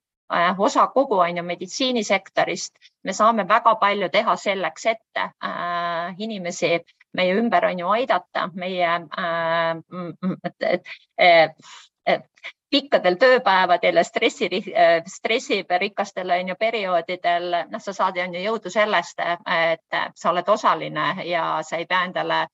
osa 0.59 0.87
kogu 0.95 1.19
on 1.19 1.37
ju 1.37 1.43
meditsiinisektorist. 1.43 2.73
me 3.05 3.13
saame 3.13 3.45
väga 3.49 3.75
palju 3.75 4.09
teha 4.09 4.37
selleks, 4.37 4.87
et 4.87 5.17
äh, 5.19 6.15
inimesi 6.19 6.81
meie 7.13 7.35
ümber 7.35 7.65
on 7.65 7.79
ju 7.79 7.89
aidata, 7.89 8.51
meie 8.55 8.91
äh, 9.19 9.77
pikkadel 12.71 13.17
tööpäevadel 13.19 13.97
ja 13.97 14.05
stressi, 14.05 14.49
stressirikastel 15.07 16.31
on 16.31 16.49
ju 16.49 16.55
perioodidel, 16.59 17.51
noh, 17.71 17.83
sa 17.83 17.93
saad 17.93 18.19
on 18.23 18.35
ju 18.35 18.41
jõudu 18.45 18.71
sellest, 18.71 19.21
et 19.21 19.99
sa 20.15 20.31
oled 20.31 20.49
osaline 20.49 21.25
ja 21.27 21.63
sa 21.67 21.77
ei 21.77 21.87
pea 21.91 22.05
endale 22.07 22.47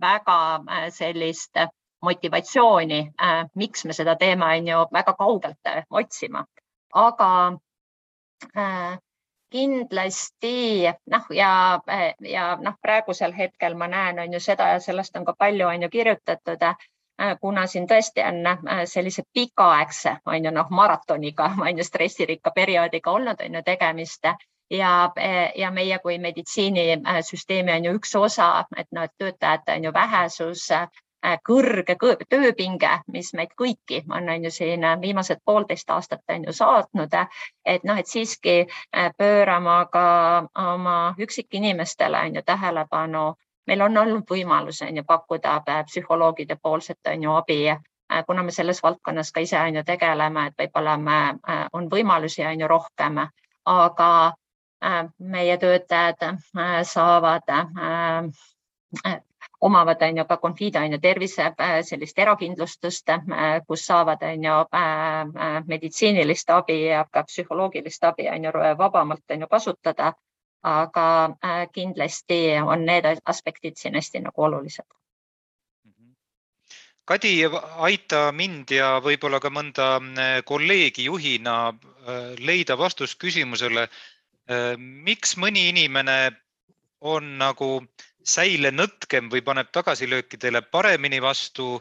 väga 0.00 0.54
äh, 0.54 0.90
sellist 0.90 1.56
motivatsiooni, 2.02 3.12
äh, 3.22 3.46
miks 3.54 3.84
me 3.84 3.92
seda 3.92 4.16
teeme, 4.16 4.46
on 4.58 4.68
ju 4.68 4.86
väga 4.92 5.14
kaugelt 5.18 5.66
äh, 5.66 5.84
otsima. 5.90 6.44
Aga 6.94 7.30
äh, 8.56 8.96
kindlasti 9.50 10.88
noh, 11.10 11.28
ja, 11.30 11.80
ja 12.20 12.48
noh, 12.60 12.74
praegusel 12.82 13.32
hetkel 13.36 13.76
ma 13.78 13.86
näen, 13.86 14.18
on 14.18 14.32
ju 14.32 14.40
seda 14.40 14.72
ja 14.72 14.80
sellest 14.80 15.16
on 15.16 15.24
ka 15.24 15.34
palju 15.38 15.68
on 15.68 15.86
ju 15.86 15.90
kirjutatud 15.90 16.62
Äh, 17.22 17.36
kuna 17.40 17.66
siin 17.66 17.86
tõesti 17.86 18.24
on 18.26 18.46
äh, 18.46 18.80
sellise 18.90 19.22
pikaaegse, 19.32 20.16
on 20.26 20.44
ju 20.44 20.50
noh, 20.50 20.70
maratoniga, 20.70 21.46
on 21.66 21.78
ju 21.78 21.84
stressirikka 21.86 22.50
perioodiga 22.50 23.10
olnud, 23.10 23.40
on 23.44 23.54
ju 23.54 23.62
tegemist. 23.62 24.26
Ja, 24.70 25.12
äh, 25.18 25.52
ja 25.54 25.70
meie 25.70 25.98
kui 26.02 26.18
meditsiinisüsteemi 26.18 27.72
on 27.72 27.84
ju 27.84 27.92
üks 28.00 28.16
osa, 28.18 28.64
et 28.76 28.88
noh, 28.90 29.06
et 29.06 29.14
töötajate 29.18 29.76
on 29.78 29.84
ju 29.84 29.92
vähesus, 29.94 30.66
kõrge 31.46 31.96
tööpinge, 32.28 32.90
mis 33.12 33.32
meid 33.34 33.54
kõiki 33.60 34.02
on, 34.10 34.28
on 34.28 34.44
ju 34.44 34.50
siin 34.50 34.84
viimased 35.00 35.40
poolteist 35.44 35.90
aastat 35.90 36.20
on 36.28 36.44
ju 36.44 36.52
saatnud, 36.52 37.16
et 37.64 37.84
noh, 37.84 37.98
et 37.98 38.06
siiski 38.06 38.66
pöörama 39.18 39.78
ka 39.92 40.04
oma 40.54 41.14
üksikinimestele 41.18 42.18
on 42.18 42.34
ju 42.34 42.42
tähelepanu. 42.42 43.34
Meil 43.66 43.80
on 43.80 43.96
olnud 43.96 44.28
võimalus 44.28 44.82
on 44.84 44.96
ju 44.96 45.04
pakkuda 45.08 45.56
äh, 45.68 45.84
psühholoogide 45.88 46.56
poolset 46.62 47.00
on 47.08 47.22
ju 47.22 47.32
abi, 47.32 47.58
äh, 47.70 48.24
kuna 48.26 48.42
me 48.42 48.52
selles 48.52 48.82
valdkonnas 48.82 49.32
ka 49.32 49.40
ise 49.40 49.58
on 49.60 49.80
ju 49.80 49.84
tegeleme, 49.84 50.46
et 50.46 50.58
võib-olla 50.58 50.98
me, 51.00 51.20
äh, 51.48 51.66
on 51.72 51.88
võimalusi 51.90 52.44
on 52.46 52.60
ju 52.60 52.68
rohkem, 52.68 53.22
aga 53.64 54.10
meie 55.18 55.56
töötajad 55.56 56.20
saavad 56.84 57.48
omavad 59.64 60.02
on 60.02 60.16
ju 60.20 60.24
ka 60.28 60.36
Confida 60.36 60.82
on 60.84 60.92
ju 60.92 60.98
tervise 61.00 61.46
sellist 61.82 62.18
erakindlustust, 62.18 63.14
kus 63.66 63.86
saavad 63.86 64.22
on 64.22 64.44
ju 64.44 64.56
meditsiinilist 65.66 66.50
abi 66.50 66.84
ja 66.84 67.04
ka 67.10 67.24
psühholoogilist 67.24 68.04
abi 68.04 68.28
on 68.28 68.44
ju 68.44 68.52
vabamalt 68.78 69.30
on 69.30 69.40
ju 69.40 69.46
kasutada. 69.46 70.12
Aga 70.64 71.36
äh, 71.44 71.66
kindlasti 71.72 72.56
on 72.56 72.86
need 72.88 73.04
aspektid 73.28 73.76
siin 73.76 73.94
hästi 73.94 74.22
nagu 74.24 74.42
olulised. 74.42 74.86
Kadi, 77.04 77.32
aita 77.84 78.32
mind 78.32 78.72
ja 78.72 78.94
võib-olla 79.04 79.42
ka 79.44 79.50
mõnda 79.52 79.88
äh, 80.00 80.38
kolleegi 80.48 81.04
juhina 81.04 81.56
äh, 81.68 82.32
leida 82.40 82.78
vastust 82.80 83.20
küsimusele, 83.20 83.88
miks 84.76 85.38
mõni 85.40 85.68
inimene 85.70 86.16
on 87.00 87.38
nagu 87.40 87.68
säile 88.24 88.70
nõtkem 88.72 89.28
või 89.32 89.42
paneb 89.44 89.70
tagasilöökidele 89.72 90.62
paremini 90.72 91.20
vastu 91.22 91.78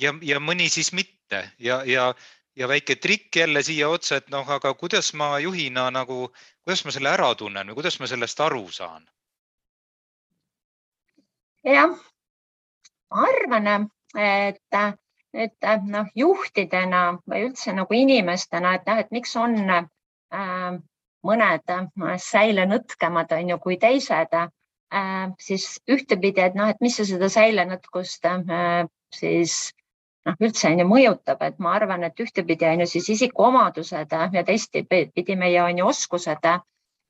ja, 0.00 0.14
ja 0.22 0.40
mõni 0.40 0.68
siis 0.72 0.92
mitte 0.96 1.42
ja, 1.58 1.82
ja, 1.84 2.12
ja 2.56 2.68
väike 2.68 2.96
trikk 2.96 3.36
jälle 3.36 3.62
siia 3.62 3.88
otsa, 3.88 4.16
et 4.16 4.30
noh, 4.32 4.48
aga 4.48 4.74
kuidas 4.74 5.12
ma 5.14 5.38
juhina 5.38 5.90
nagu 5.90 6.30
kuidas 6.64 6.84
ma 6.84 6.94
selle 6.94 7.12
ära 7.12 7.34
tunnen 7.34 7.68
või 7.68 7.80
kuidas 7.80 8.00
ma 8.00 8.08
sellest 8.08 8.40
aru 8.40 8.64
saan? 8.72 9.04
jah, 11.64 11.92
ma 13.10 13.26
arvan, 13.28 13.68
et, 14.18 14.78
et 15.32 15.68
noh, 15.86 16.08
juhtidena 16.18 17.02
või 17.28 17.44
üldse 17.48 17.76
nagu 17.76 17.94
inimestena, 17.94 18.74
et 18.74 18.88
noh, 18.88 18.98
et 18.98 19.12
miks 19.14 19.36
on 19.36 19.54
äh, 19.70 20.80
mõned 21.22 21.76
säile 22.18 22.66
nõtkemad 22.66 23.36
on 23.36 23.54
ju 23.54 23.58
kui 23.62 23.78
teised 23.78 24.34
siis 25.40 25.80
ühtepidi, 25.88 26.40
et 26.40 26.56
noh, 26.58 26.68
et 26.68 26.80
mis 26.84 26.96
sa 26.96 27.04
seda 27.08 27.28
säilenõtkust 27.32 28.26
äh, 28.28 28.82
siis 29.14 29.72
noh, 30.26 30.36
üldse 30.40 30.68
on 30.70 30.82
ju 30.82 30.88
mõjutab, 30.88 31.42
et 31.46 31.58
ma 31.62 31.76
arvan, 31.78 32.04
et 32.06 32.20
ühtepidi 32.20 32.68
on 32.68 32.84
ju 32.84 32.90
siis 32.94 33.08
isikuomadused 33.16 34.14
ja 34.36 34.44
teistpidi 34.46 35.36
meie 35.36 35.62
on 35.62 35.82
ju 35.82 35.88
oskused. 35.88 36.52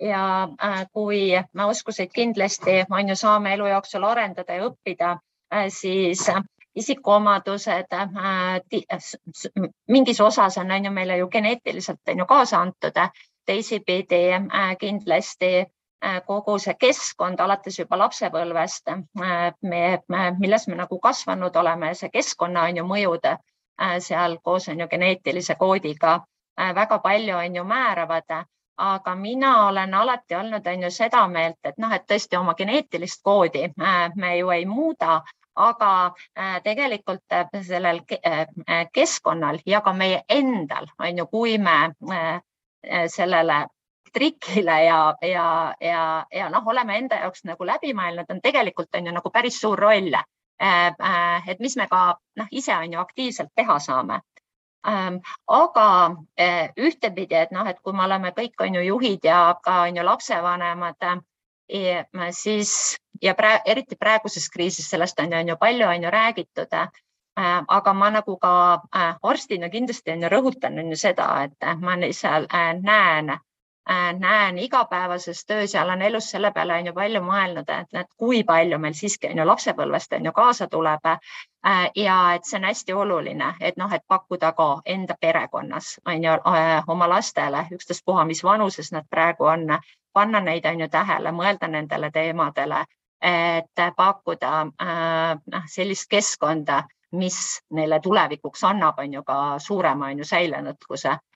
Ja 0.02 0.22
äh, 0.64 0.80
kui 0.92 1.28
me 1.54 1.64
oskuseid 1.70 2.10
kindlasti 2.14 2.80
on 2.90 3.12
ju 3.12 3.16
saame 3.16 3.52
elu 3.54 3.68
jooksul 3.70 4.04
arendada 4.08 4.56
ja 4.56 4.64
õppida, 4.66 5.10
äh, 5.54 5.68
siis 5.70 6.24
isikuomadused 6.74 7.94
äh, 7.94 8.56
mingis 9.88 10.20
osas 10.20 10.58
on, 10.58 10.70
on 10.70 10.84
ju 10.84 10.90
meile 10.90 11.20
ju 11.20 11.28
geneetiliselt 11.28 12.08
on 12.08 12.24
ju 12.24 12.26
kaasa 12.26 12.64
antud, 12.64 12.98
teisipidi 13.46 14.24
kindlasti 14.80 15.52
Äh, 15.52 15.81
kogu 16.26 16.58
see 16.58 16.74
keskkond 16.74 17.40
alates 17.40 17.78
juba 17.78 17.98
lapsepõlvest, 17.98 18.88
äh, 18.90 19.52
milles 20.38 20.68
me 20.68 20.76
nagu 20.76 20.98
kasvanud 20.98 21.56
oleme, 21.56 21.94
see 21.94 22.10
keskkonna 22.10 22.66
on 22.70 22.76
ju 22.76 22.84
mõjud 22.84 23.28
äh, 23.30 23.38
seal 23.98 24.38
koos 24.42 24.68
on 24.68 24.80
ju 24.80 24.88
geneetilise 24.88 25.54
koodiga 25.54 26.20
väga 26.56 26.98
palju 26.98 27.36
on 27.36 27.54
ju 27.56 27.64
määravad, 27.64 28.44
aga 28.76 29.14
mina 29.14 29.66
olen 29.66 29.94
alati 29.94 30.34
olnud, 30.34 30.66
on 30.66 30.82
ju 30.82 30.90
seda 30.90 31.26
meelt, 31.28 31.58
et 31.64 31.78
noh, 31.78 31.92
et 31.92 32.04
tõesti 32.08 32.36
oma 32.36 32.54
geneetilist 32.54 33.22
koodi 33.22 33.70
me 34.16 34.36
ju 34.36 34.50
ei 34.50 34.66
muuda, 34.66 35.22
aga 35.54 36.14
tegelikult 36.64 37.36
sellel 37.62 38.00
keskkonnal 38.92 39.58
ja 39.66 39.80
ka 39.80 39.92
meie 39.92 40.22
endal 40.28 40.86
on 40.98 41.18
ju, 41.18 41.26
kui 41.26 41.58
me 41.58 41.92
sellele 43.08 43.66
trikile 44.12 44.84
ja, 44.84 45.14
ja, 45.22 45.74
ja, 45.80 46.26
ja 46.32 46.48
noh, 46.52 46.66
oleme 46.66 46.98
enda 46.98 47.16
jaoks 47.24 47.44
nagu 47.48 47.66
läbi 47.66 47.94
mõelnud, 47.96 48.28
on 48.30 48.40
tegelikult 48.44 48.94
on 48.94 49.06
ju 49.06 49.12
nagu 49.12 49.30
päris 49.30 49.60
suur 49.60 49.78
roll. 49.78 50.14
Äh, 50.62 50.94
äh, 51.02 51.48
et 51.48 51.60
mis 51.60 51.76
me 51.76 51.88
ka 51.90 52.18
noh, 52.36 52.46
ise 52.50 52.74
on 52.76 52.92
ju 52.92 53.00
aktiivselt 53.00 53.50
teha 53.56 53.78
saame. 53.78 54.20
Ähm, 54.86 55.18
aga 55.46 55.86
äh, 56.38 56.70
ühtepidi, 56.78 57.34
et 57.34 57.50
noh, 57.50 57.66
et 57.66 57.80
kui 57.82 57.92
me 57.92 58.04
oleme 58.04 58.30
kõik 58.36 58.62
on 58.62 58.78
ju 58.78 58.82
juhid 58.86 59.24
ja 59.26 59.56
ka 59.62 59.82
on 59.88 59.96
ju 59.96 60.04
lapsevanemad, 60.06 61.06
siis 62.36 62.72
ja 63.22 63.34
pra 63.34 63.52
eriti 63.64 63.96
praeguses 63.96 64.50
kriisis 64.50 64.90
sellest 64.90 65.20
on 65.20 65.32
ju, 65.32 65.38
on 65.38 65.48
ju 65.48 65.56
palju 65.56 65.86
on 65.88 66.02
ju 66.02 66.10
räägitud. 66.10 66.74
aga 67.68 67.92
ma 67.92 68.10
nagu 68.10 68.36
ka 68.36 68.82
arstina 69.22 69.70
kindlasti 69.70 70.12
on 70.12 70.22
ju 70.22 70.28
rõhutan 70.28 70.78
on 70.78 70.90
ju 70.90 70.96
seda, 70.96 71.44
et 71.44 71.80
ma 71.80 71.96
seal 72.12 72.46
näen 72.82 73.38
näen 74.18 74.58
igapäevases 74.58 75.46
töös 75.46 75.74
ja 75.74 75.82
olen 75.84 76.02
elus 76.02 76.30
selle 76.30 76.52
peale 76.52 76.74
on 76.74 76.86
ju 76.86 76.92
palju 76.94 77.20
mõelnud, 77.20 77.70
et, 77.80 77.88
et 78.00 78.06
kui 78.16 78.44
palju 78.44 78.78
meil 78.78 78.94
siiski 78.94 79.30
on 79.30 79.38
ju 79.38 79.46
lapsepõlvest 79.46 80.12
on 80.12 80.24
ju 80.24 80.32
kaasa 80.32 80.68
tuleb. 80.68 81.06
Äh, 81.06 81.90
ja 81.96 82.34
et 82.34 82.44
see 82.44 82.58
on 82.58 82.64
hästi 82.64 82.92
oluline, 82.92 83.54
et 83.60 83.76
noh, 83.76 83.92
et 83.92 84.04
pakkuda 84.08 84.52
ka 84.52 84.68
enda 84.84 85.14
perekonnas 85.20 85.98
on 86.06 86.24
ju 86.24 86.30
äh, 86.30 86.84
oma 86.86 87.08
lastele, 87.08 87.66
ükstaspuha, 87.74 88.24
mis 88.24 88.44
vanuses 88.44 88.92
nad 88.92 89.06
praegu 89.10 89.50
on, 89.50 89.78
panna 90.12 90.40
neid 90.40 90.66
on 90.66 90.80
ju 90.80 90.88
tähele, 90.88 91.32
mõelda 91.32 91.68
nendele 91.68 92.10
teemadele, 92.10 92.84
et 93.22 93.84
pakkuda 93.96 94.52
noh, 94.66 95.68
sellist 95.70 96.10
keskkonda, 96.10 96.82
mis 97.12 97.38
neile 97.70 98.00
tulevikuks 98.00 98.64
annab, 98.64 98.98
on 98.98 99.12
ju 99.12 99.22
ka 99.22 99.58
suurema 99.58 100.10
on 100.10 100.18
ju 100.18 100.24
säilenõtkuse 100.24 101.14
Äh, 101.14 101.31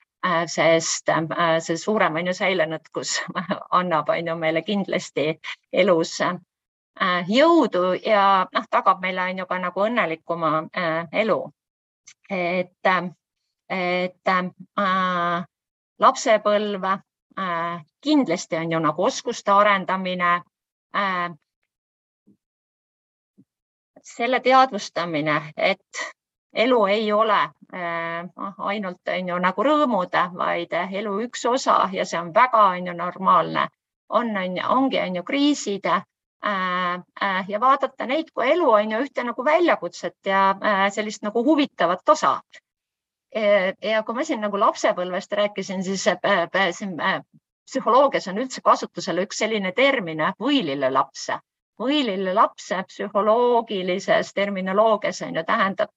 sest 0.47 1.09
äh, 1.09 1.59
see 1.61 1.77
suurem 1.77 2.17
on 2.17 2.27
ju 2.27 2.35
säilenõtkus 2.35 3.21
annab, 3.79 4.09
on 4.09 4.27
ju 4.27 4.37
meile 4.37 4.63
kindlasti 4.63 5.41
elus 5.73 6.21
äh, 6.21 6.39
jõudu 7.29 7.93
ja 8.05 8.47
noh, 8.53 8.71
tagab 8.71 9.03
meile 9.03 9.29
on 9.31 9.39
ju 9.39 9.47
ka 9.47 9.59
nagu 9.59 9.85
õnnelikuma 9.87 10.53
elu. 11.13 11.41
et, 12.31 12.93
et 13.69 14.29
äh, 14.29 15.45
lapsepõlv 15.99 16.85
äh, 16.85 17.85
kindlasti 18.01 18.57
on 18.57 18.73
ju 18.73 18.79
nagu 18.81 19.05
oskuste 19.05 19.53
arendamine 19.53 20.43
äh,. 20.97 21.31
selle 24.07 24.39
teadvustamine, 24.41 25.53
et 25.57 26.03
elu 26.57 26.87
ei 26.87 27.13
ole 27.13 27.41
äh, 27.75 28.29
ainult 28.59 29.09
on 29.13 29.29
ju 29.29 29.39
nagu 29.43 29.65
rõõmud, 29.69 30.19
vaid 30.39 30.75
elu 31.01 31.15
üks 31.27 31.45
osa 31.51 31.79
ja 31.93 32.05
see 32.09 32.21
on 32.21 32.33
väga 32.35 32.63
on 32.73 32.91
ju 32.91 32.95
normaalne. 32.97 33.69
on, 34.09 34.37
on, 34.37 34.59
ongi 34.71 35.01
on 35.01 35.17
ju 35.17 35.23
kriisid 35.23 35.87
äh, 35.87 36.05
äh, 37.23 37.49
ja 37.49 37.61
vaadata 37.61 38.07
neid 38.07 38.31
kui 38.35 38.51
elu 38.53 38.71
on 38.71 38.91
ju 38.91 39.01
ühte 39.05 39.25
nagu 39.25 39.45
väljakutset 39.45 40.17
ja 40.27 40.55
sellist 40.91 41.23
nagu 41.23 41.45
huvitavat 41.45 42.09
osa. 42.09 42.41
ja 43.83 44.03
kui 44.03 44.15
ma 44.15 44.25
siin 44.25 44.41
nagu 44.41 44.59
lapsepõlvest 44.59 45.33
rääkisin, 45.33 45.83
siis 45.85 46.05
siin 46.79 46.95
psühholoogias 47.67 48.29
on 48.31 48.39
üldse 48.39 48.63
kasutusel 48.65 49.19
üks 49.25 49.43
selline 49.43 49.73
termin 49.73 50.23
võilillelaps 50.41 51.27
võilillelaps 51.79 52.71
psühholoogilises 52.89 54.33
terminoloogias 54.33 55.21
on 55.23 55.37
ju 55.37 55.45
tähendab 55.45 55.93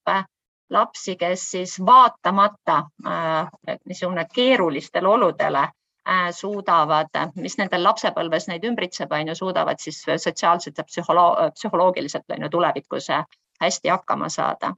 lapsi, 0.70 1.16
kes 1.16 1.50
siis 1.50 1.76
vaatamata 1.86 2.82
äh, 3.06 3.76
niisugune 3.84 4.26
keerulistele 4.34 5.08
oludele 5.08 5.58
äh, 5.58 6.30
suudavad, 6.30 7.10
mis 7.34 7.58
nendel 7.58 7.84
lapsepõlves 7.84 8.48
neid 8.48 8.64
ümbritseb, 8.64 9.12
on 9.12 9.32
ju, 9.32 9.34
suudavad 9.34 9.82
siis 9.82 10.02
sotsiaalselt 10.16 10.78
ja 10.78 10.84
psühholoog 10.84 11.52
psühholoogiliselt 11.58 12.36
on 12.36 12.46
ju 12.46 12.48
tulevikus 12.48 13.10
äh, 13.10 13.26
hästi 13.60 13.88
hakkama 13.88 14.28
saada. 14.28 14.74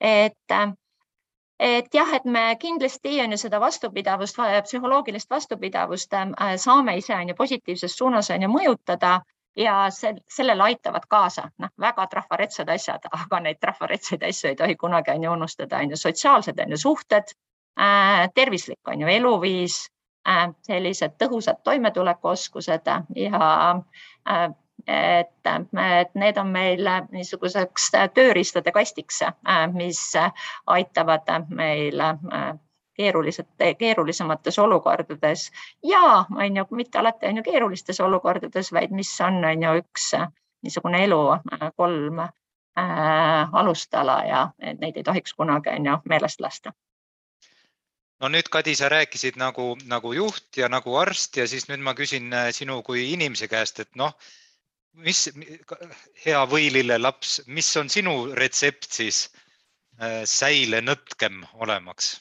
et 0.00 0.56
et 1.58 1.94
jah, 1.94 2.14
et 2.14 2.24
me 2.24 2.56
kindlasti 2.60 3.20
on 3.22 3.32
ju 3.32 3.38
seda 3.38 3.60
vastupidavust, 3.60 4.36
psühholoogilist 4.64 5.30
vastupidavust 5.30 6.16
saame 6.56 6.96
ise 6.96 7.14
on 7.14 7.28
ju 7.28 7.34
positiivses 7.34 7.96
suunas 7.96 8.30
on 8.30 8.42
ju 8.42 8.48
mõjutada 8.48 9.20
ja 9.56 9.90
sel, 9.90 10.20
sellele 10.28 10.62
aitavad 10.62 11.06
kaasa 11.08 11.48
noh, 11.58 11.70
väga 11.80 12.06
trafaretsed 12.06 12.68
asjad, 12.68 13.08
aga 13.22 13.40
neid 13.40 13.60
trafaretseid 13.60 14.22
asju 14.28 14.50
ei 14.50 14.56
tohi 14.56 14.76
kunagi 14.76 15.14
on 15.14 15.24
ju 15.24 15.32
unustada, 15.32 15.78
on 15.78 15.90
ju 15.90 15.96
sotsiaalsed 15.96 16.58
on 16.58 16.70
ju 16.70 16.76
suhted 16.76 17.34
äh,, 17.80 18.28
tervislik 18.34 18.88
on 18.88 19.00
ju 19.00 19.08
eluviis 19.08 19.78
äh,, 20.28 20.50
sellised 20.66 21.16
tõhusad 21.22 21.62
toimetulekuoskused 21.64 22.92
ja 23.16 23.48
äh, 24.28 24.50
et, 24.86 25.30
et 25.46 26.14
need 26.14 26.38
on 26.38 26.50
meil 26.52 26.88
niisuguseks 27.12 27.90
tööriistade 28.14 28.72
kastiks, 28.72 29.22
äh, 29.22 29.64
mis 29.72 30.00
aitavad 30.66 31.30
meil 31.48 32.00
äh, 32.00 32.52
keerulised, 32.94 33.50
keerulisemates 33.78 34.58
olukordades 34.58 35.50
ja 35.82 36.24
on 36.36 36.56
ju 36.56 36.66
mitte 36.70 36.98
alati 36.98 37.26
on 37.26 37.36
ju 37.36 37.42
keerulistes 37.42 38.00
olukordades, 38.00 38.72
vaid 38.72 38.90
mis 38.90 39.20
on, 39.20 39.44
on 39.44 39.62
ju 39.62 39.74
üks 39.82 40.12
niisugune 40.62 41.04
elu 41.04 41.20
äh, 41.32 41.68
kolm 41.76 42.18
äh, 42.18 42.32
alustala 43.52 44.22
ja 44.24 44.48
neid 44.80 44.96
ei 44.96 45.02
tohiks 45.02 45.34
kunagi 45.34 45.70
on 45.70 45.86
ju 45.86 45.98
meelest 46.08 46.40
lasta 46.40 46.72
no 48.20 48.30
nüüd, 48.32 48.48
Kadi, 48.52 48.72
sa 48.78 48.88
rääkisid 48.88 49.36
nagu, 49.40 49.74
nagu 49.90 50.14
juht 50.16 50.56
ja 50.56 50.70
nagu 50.72 50.96
arst 50.96 51.36
ja 51.36 51.46
siis 51.50 51.68
nüüd 51.68 51.82
ma 51.84 51.94
küsin 51.98 52.32
äh, 52.32 52.50
sinu 52.56 52.80
kui 52.86 53.08
inimese 53.12 53.48
käest, 53.52 53.80
et 53.84 53.90
noh, 54.00 54.14
mis 55.04 55.26
hea 56.24 56.44
võilille 56.50 56.98
laps, 57.00 57.40
mis 57.46 57.68
on 57.80 57.90
sinu 57.92 58.14
retsept 58.38 58.88
siis 58.96 59.26
äh, 59.98 60.22
säile 60.28 60.80
nõtkem 60.84 61.42
olemaks? 61.54 62.14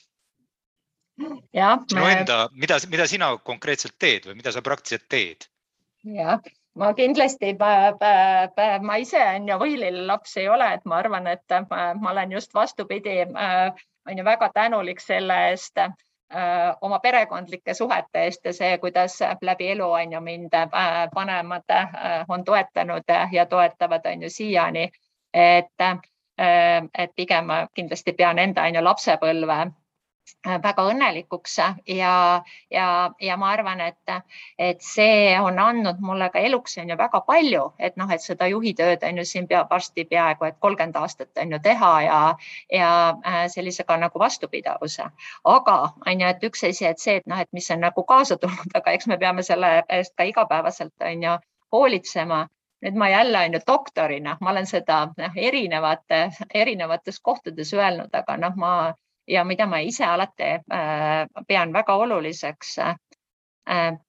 Jah. 1.54 1.80
sinu 1.90 2.06
enda, 2.10 2.50
mida, 2.52 2.78
mida 2.90 3.08
sina 3.08 3.32
konkreetselt 3.46 3.96
teed 4.00 4.28
või 4.28 4.38
mida 4.42 4.52
sa 4.52 4.64
praktiliselt 4.66 5.08
teed? 5.10 5.48
jah, 6.04 6.40
ma 6.80 6.94
kindlasti, 6.98 7.54
ma 7.60 8.96
ise 9.02 9.22
on 9.36 9.50
ju 9.50 9.60
võililine 9.62 10.08
laps 10.10 10.38
ei 10.42 10.50
ole, 10.50 10.74
et 10.78 10.86
ma 10.90 11.02
arvan, 11.02 11.28
et 11.32 11.58
ma, 11.70 11.92
ma 12.00 12.16
olen 12.16 12.34
just 12.38 12.54
vastupidi, 12.54 13.22
on 13.24 14.18
ju 14.18 14.26
väga 14.26 14.50
tänulik 14.54 15.00
selle 15.00 15.38
eest 15.52 15.86
oma 16.82 16.98
perekondlike 17.00 17.76
suhete 17.78 18.24
eest 18.26 18.46
ja 18.50 18.54
see, 18.58 18.78
kuidas 18.82 19.20
läbi 19.42 19.70
elu 19.76 19.92
on 20.00 20.16
ju 20.18 20.22
mind 20.22 20.56
vanemad 21.16 21.76
on 22.28 22.44
toetanud 22.44 23.14
ja 23.32 23.46
toetavad 23.46 24.10
on 24.10 24.26
ju 24.26 24.30
siiani. 24.30 24.90
et, 25.34 25.82
et 26.98 27.12
pigem 27.16 27.46
ma 27.46 27.68
kindlasti 27.76 28.14
pean 28.14 28.40
enda 28.40 28.66
on 28.66 28.76
ju 28.76 28.84
lapsepõlve 28.84 29.60
Äh, 29.64 29.83
väga 30.44 30.84
õnnelikuks 30.92 31.58
ja, 31.88 32.44
ja, 32.72 33.12
ja 33.22 33.38
ma 33.38 33.50
arvan, 33.52 33.82
et, 33.82 34.14
et 34.60 34.82
see 34.84 35.34
on 35.40 35.60
andnud 35.60 36.00
mulle 36.04 36.30
ka 36.34 36.40
eluks 36.40 36.78
on 36.82 36.90
ju 36.90 36.98
väga 37.00 37.22
palju, 37.28 37.64
et 37.80 37.96
noh, 38.00 38.12
et 38.12 38.22
seda 38.22 38.48
juhitööd 38.52 39.04
on 39.08 39.22
ju 39.22 39.26
siin 39.28 39.48
peab 39.48 39.72
varsti 39.72 40.06
peaaegu 40.06 40.48
et 40.48 40.60
kolmkümmend 40.60 41.00
aastat 41.00 41.44
on 41.44 41.56
ju 41.56 41.60
teha 41.64 41.92
ja, 42.06 42.20
ja 42.72 42.90
äh, 43.26 43.44
sellise 43.52 43.84
ka 43.84 43.98
nagu 43.98 44.20
vastupidavuse. 44.20 45.06
aga 45.44 45.78
on 46.08 46.22
ju, 46.22 46.28
et 46.28 46.44
üks 46.44 46.64
asi, 46.70 46.86
et 46.86 47.00
see, 47.00 47.20
et 47.22 47.28
noh, 47.28 47.40
et 47.40 47.52
mis 47.54 47.70
on 47.72 47.80
nagu 47.84 48.04
kaasa 48.04 48.38
tulnud, 48.38 48.76
aga 48.76 48.92
eks 48.92 49.08
me 49.08 49.18
peame 49.18 49.44
selle 49.44 49.84
eest 49.90 50.16
ka 50.18 50.28
igapäevaselt 50.28 51.08
on 51.12 51.24
ju 51.24 51.38
hoolitsema 51.72 52.48
nüüd 52.84 52.98
ma 53.00 53.08
jälle 53.10 53.40
on 53.46 53.54
ju 53.56 53.60
doktorina, 53.68 54.38
ma 54.42 54.52
olen 54.52 54.66
seda 54.68 55.06
noh, 55.18 55.38
erinevate, 55.40 56.26
erinevates 56.54 57.20
kohtades 57.24 57.72
öelnud, 57.74 58.12
aga 58.12 58.36
noh, 58.38 58.58
ma 58.60 58.74
ja 59.28 59.44
mida 59.44 59.66
ma 59.66 59.80
ise 59.80 60.06
alati 60.06 60.44
äh, 60.44 61.28
pean 61.48 61.74
väga 61.74 61.96
oluliseks 61.96 62.78
äh, 62.80 62.96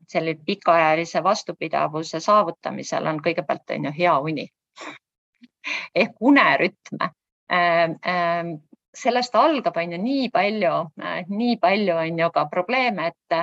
selle 0.08 0.34
pikaajalise 0.46 1.22
vastupidavuse 1.22 2.20
saavutamisel 2.20 3.06
on 3.06 3.20
kõigepealt 3.22 3.76
on 3.76 3.84
ju 3.84 3.92
hea 3.98 4.18
uni 4.18 4.48
ehk 5.94 6.16
unerütm. 6.20 7.04
Äh, 7.52 8.58
sellest 8.94 9.34
algab 9.34 9.76
on 9.76 9.92
ju 9.92 9.98
nii 9.98 10.28
palju, 10.30 10.74
nii 11.28 11.56
palju 11.62 11.96
on 11.98 12.18
ju 12.18 12.28
ka 12.30 12.44
probleeme, 12.50 13.06
et 13.06 13.38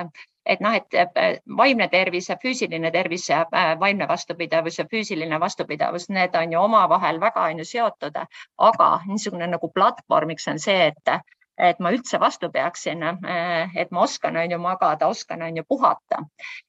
et 0.46 0.60
noh, 0.60 0.74
et 0.74 1.18
vaimne 1.58 1.86
tervis 1.88 2.28
ja 2.30 2.36
füüsiline 2.42 2.90
tervis 2.90 3.28
ja 3.28 3.44
vaimne 3.80 4.08
vastupidavus 4.08 4.78
ja 4.78 4.84
füüsiline 4.90 5.38
vastupidavus, 5.40 6.08
need 6.08 6.34
on 6.34 6.52
ju 6.52 6.58
omavahel 6.58 7.20
väga 7.20 7.44
on 7.50 7.58
ju 7.58 7.64
seotud, 7.64 8.18
aga 8.58 8.88
niisugune 9.06 9.46
nagu 9.46 9.70
platvormiks 9.74 10.48
on 10.48 10.58
see, 10.58 10.88
et 10.88 11.14
et 11.62 11.78
ma 11.80 11.92
üldse 11.94 12.20
vastu 12.20 12.50
peaksin, 12.52 13.02
eh, 13.02 13.70
et 13.76 13.90
ma 13.90 14.02
oskan, 14.06 14.36
on 14.36 14.50
ju 14.50 14.58
magada, 14.58 15.08
oskan, 15.08 15.42
on 15.42 15.56
ju 15.56 15.64
puhata 15.68 16.22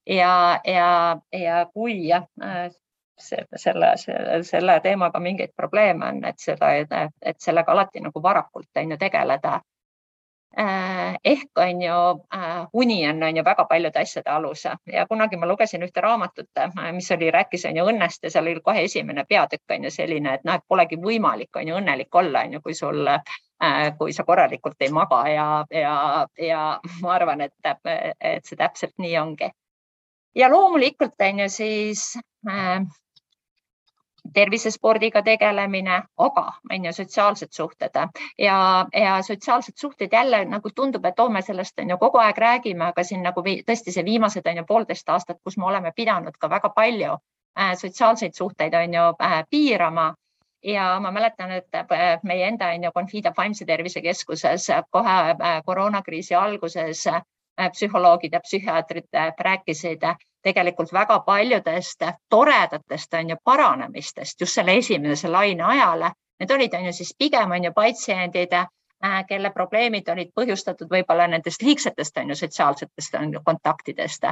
ja, 0.07 0.59
ja, 0.65 1.17
ja 1.31 1.65
kui 1.73 2.11
eh, 2.11 2.69
selle, 3.17 3.57
selle, 3.57 4.43
selle 4.43 4.79
teemaga 4.83 5.19
mingeid 5.19 5.53
probleeme 5.55 6.07
on, 6.07 6.23
et 6.25 6.39
seda, 6.39 6.73
et 7.21 7.39
sellega 7.41 7.71
alati 7.71 8.01
nagu 8.03 8.23
varakult 8.23 8.81
on 8.81 8.95
ju 8.95 8.97
tegeleda. 8.97 9.59
Eh, 10.57 11.15
ehk 11.23 11.57
on 11.57 11.81
ju 11.81 11.93
uni 12.73 13.07
on, 13.09 13.23
on 13.23 13.37
ju 13.37 13.43
väga 13.43 13.63
paljude 13.65 13.99
asjade 13.99 14.29
alus 14.29 14.65
ja 14.65 15.05
kunagi 15.09 15.37
ma 15.37 15.47
lugesin 15.49 15.81
ühte 15.81 16.01
raamatut, 16.01 16.61
mis 16.93 17.09
oli, 17.11 17.31
rääkis 17.33 17.65
on 17.65 17.79
ju 17.79 17.85
õnnest 17.89 18.27
ja 18.27 18.29
seal 18.29 18.51
oli 18.51 18.61
kohe 18.61 18.83
esimene 18.85 19.25
peatükk 19.25 19.73
on 19.73 19.87
ju 19.89 19.91
selline, 19.91 20.35
et 20.37 20.45
noh, 20.45 20.59
et 20.61 20.67
polegi 20.69 20.99
võimalik 21.01 21.57
on 21.57 21.71
ju 21.71 21.79
õnnelik 21.79 22.15
olla, 22.21 22.45
on 22.45 22.53
ju, 22.53 22.61
kui 22.61 22.77
sul 22.77 23.09
kui 23.97 24.13
sa 24.13 24.23
korralikult 24.27 24.81
ei 24.81 24.91
maga 24.93 25.23
ja, 25.29 25.47
ja, 25.71 25.97
ja 26.37 26.61
ma 27.01 27.13
arvan, 27.15 27.41
et, 27.41 27.53
et 28.19 28.45
see 28.45 28.59
täpselt 28.59 28.93
nii 28.99 29.17
ongi. 29.17 29.49
ja 30.35 30.49
loomulikult 30.53 31.21
on 31.29 31.39
ju 31.39 31.49
siis 31.49 32.11
äh, 32.49 32.85
tervisespordiga 34.33 35.21
tegelemine, 35.21 36.01
aga 36.17 36.45
on 36.71 36.85
ju 36.85 36.93
sotsiaalsed 36.93 37.51
suhted. 37.51 37.99
Ja, 38.37 38.85
ja 38.93 39.21
sotsiaalsed 39.21 39.73
suhted 39.77 40.09
jälle 40.11 40.45
nagu 40.45 40.69
tundub, 40.75 41.05
et 41.05 41.19
oo, 41.19 41.29
me 41.29 41.41
sellest 41.41 41.79
on 41.79 41.89
ju 41.89 41.97
kogu 41.97 42.17
aeg 42.17 42.37
räägime, 42.37 42.85
aga 42.85 43.03
siin 43.03 43.23
nagu 43.23 43.43
tõesti 43.43 43.91
see 43.91 44.05
viimased 44.05 44.47
on 44.47 44.57
ju 44.57 44.65
poolteist 44.67 45.09
aastat, 45.09 45.37
kus 45.43 45.57
me 45.57 45.65
oleme 45.65 45.91
pidanud 45.95 46.37
ka 46.39 46.49
väga 46.49 46.69
palju 46.69 47.17
äh, 47.59 47.73
sotsiaalseid 47.75 48.33
suhteid 48.33 48.73
on 48.73 48.93
ju 48.93 49.07
äh, 49.21 49.43
piirama. 49.49 50.13
Ja 50.63 50.99
ma 50.99 51.11
mäletan, 51.11 51.51
et 51.51 51.75
äh, 51.75 52.19
meie 52.23 52.47
enda 52.47 52.71
on 52.71 52.83
ju 52.83 52.91
Confida 52.91 53.33
Vaimse 53.37 53.65
Tervise 53.65 54.01
Keskuses 54.01 54.67
kohe 54.89 55.35
koroonakriisi 55.65 56.35
alguses 56.35 57.07
psühholoogid 57.71 58.33
ja 58.33 58.39
psühhiaatrid 58.39 59.09
rääkisid 59.39 60.07
tegelikult 60.43 60.93
väga 60.93 61.19
paljudest 61.25 62.03
toredatest 62.29 63.13
on 63.13 63.29
ju 63.29 63.35
paranemistest 63.43 64.41
just 64.41 64.59
selle 64.59 64.77
esimese 64.77 65.27
laine 65.27 65.63
ajal. 65.63 66.09
Need 66.39 66.51
olid 66.51 66.73
on 66.73 66.85
ju 66.85 66.93
siis 66.93 67.15
pigem 67.17 67.51
on 67.51 67.63
ju 67.63 67.71
patsiendid, 67.73 68.55
kelle 69.27 69.51
probleemid 69.51 70.09
olid 70.09 70.31
põhjustatud 70.35 70.89
võib-olla 70.89 71.27
nendest 71.27 71.61
liigsetest 71.61 72.17
on 72.17 72.29
ju 72.29 72.35
sotsiaalsetest 72.35 73.15
on 73.19 73.33
ju 73.33 73.41
kontaktidest 73.45 74.23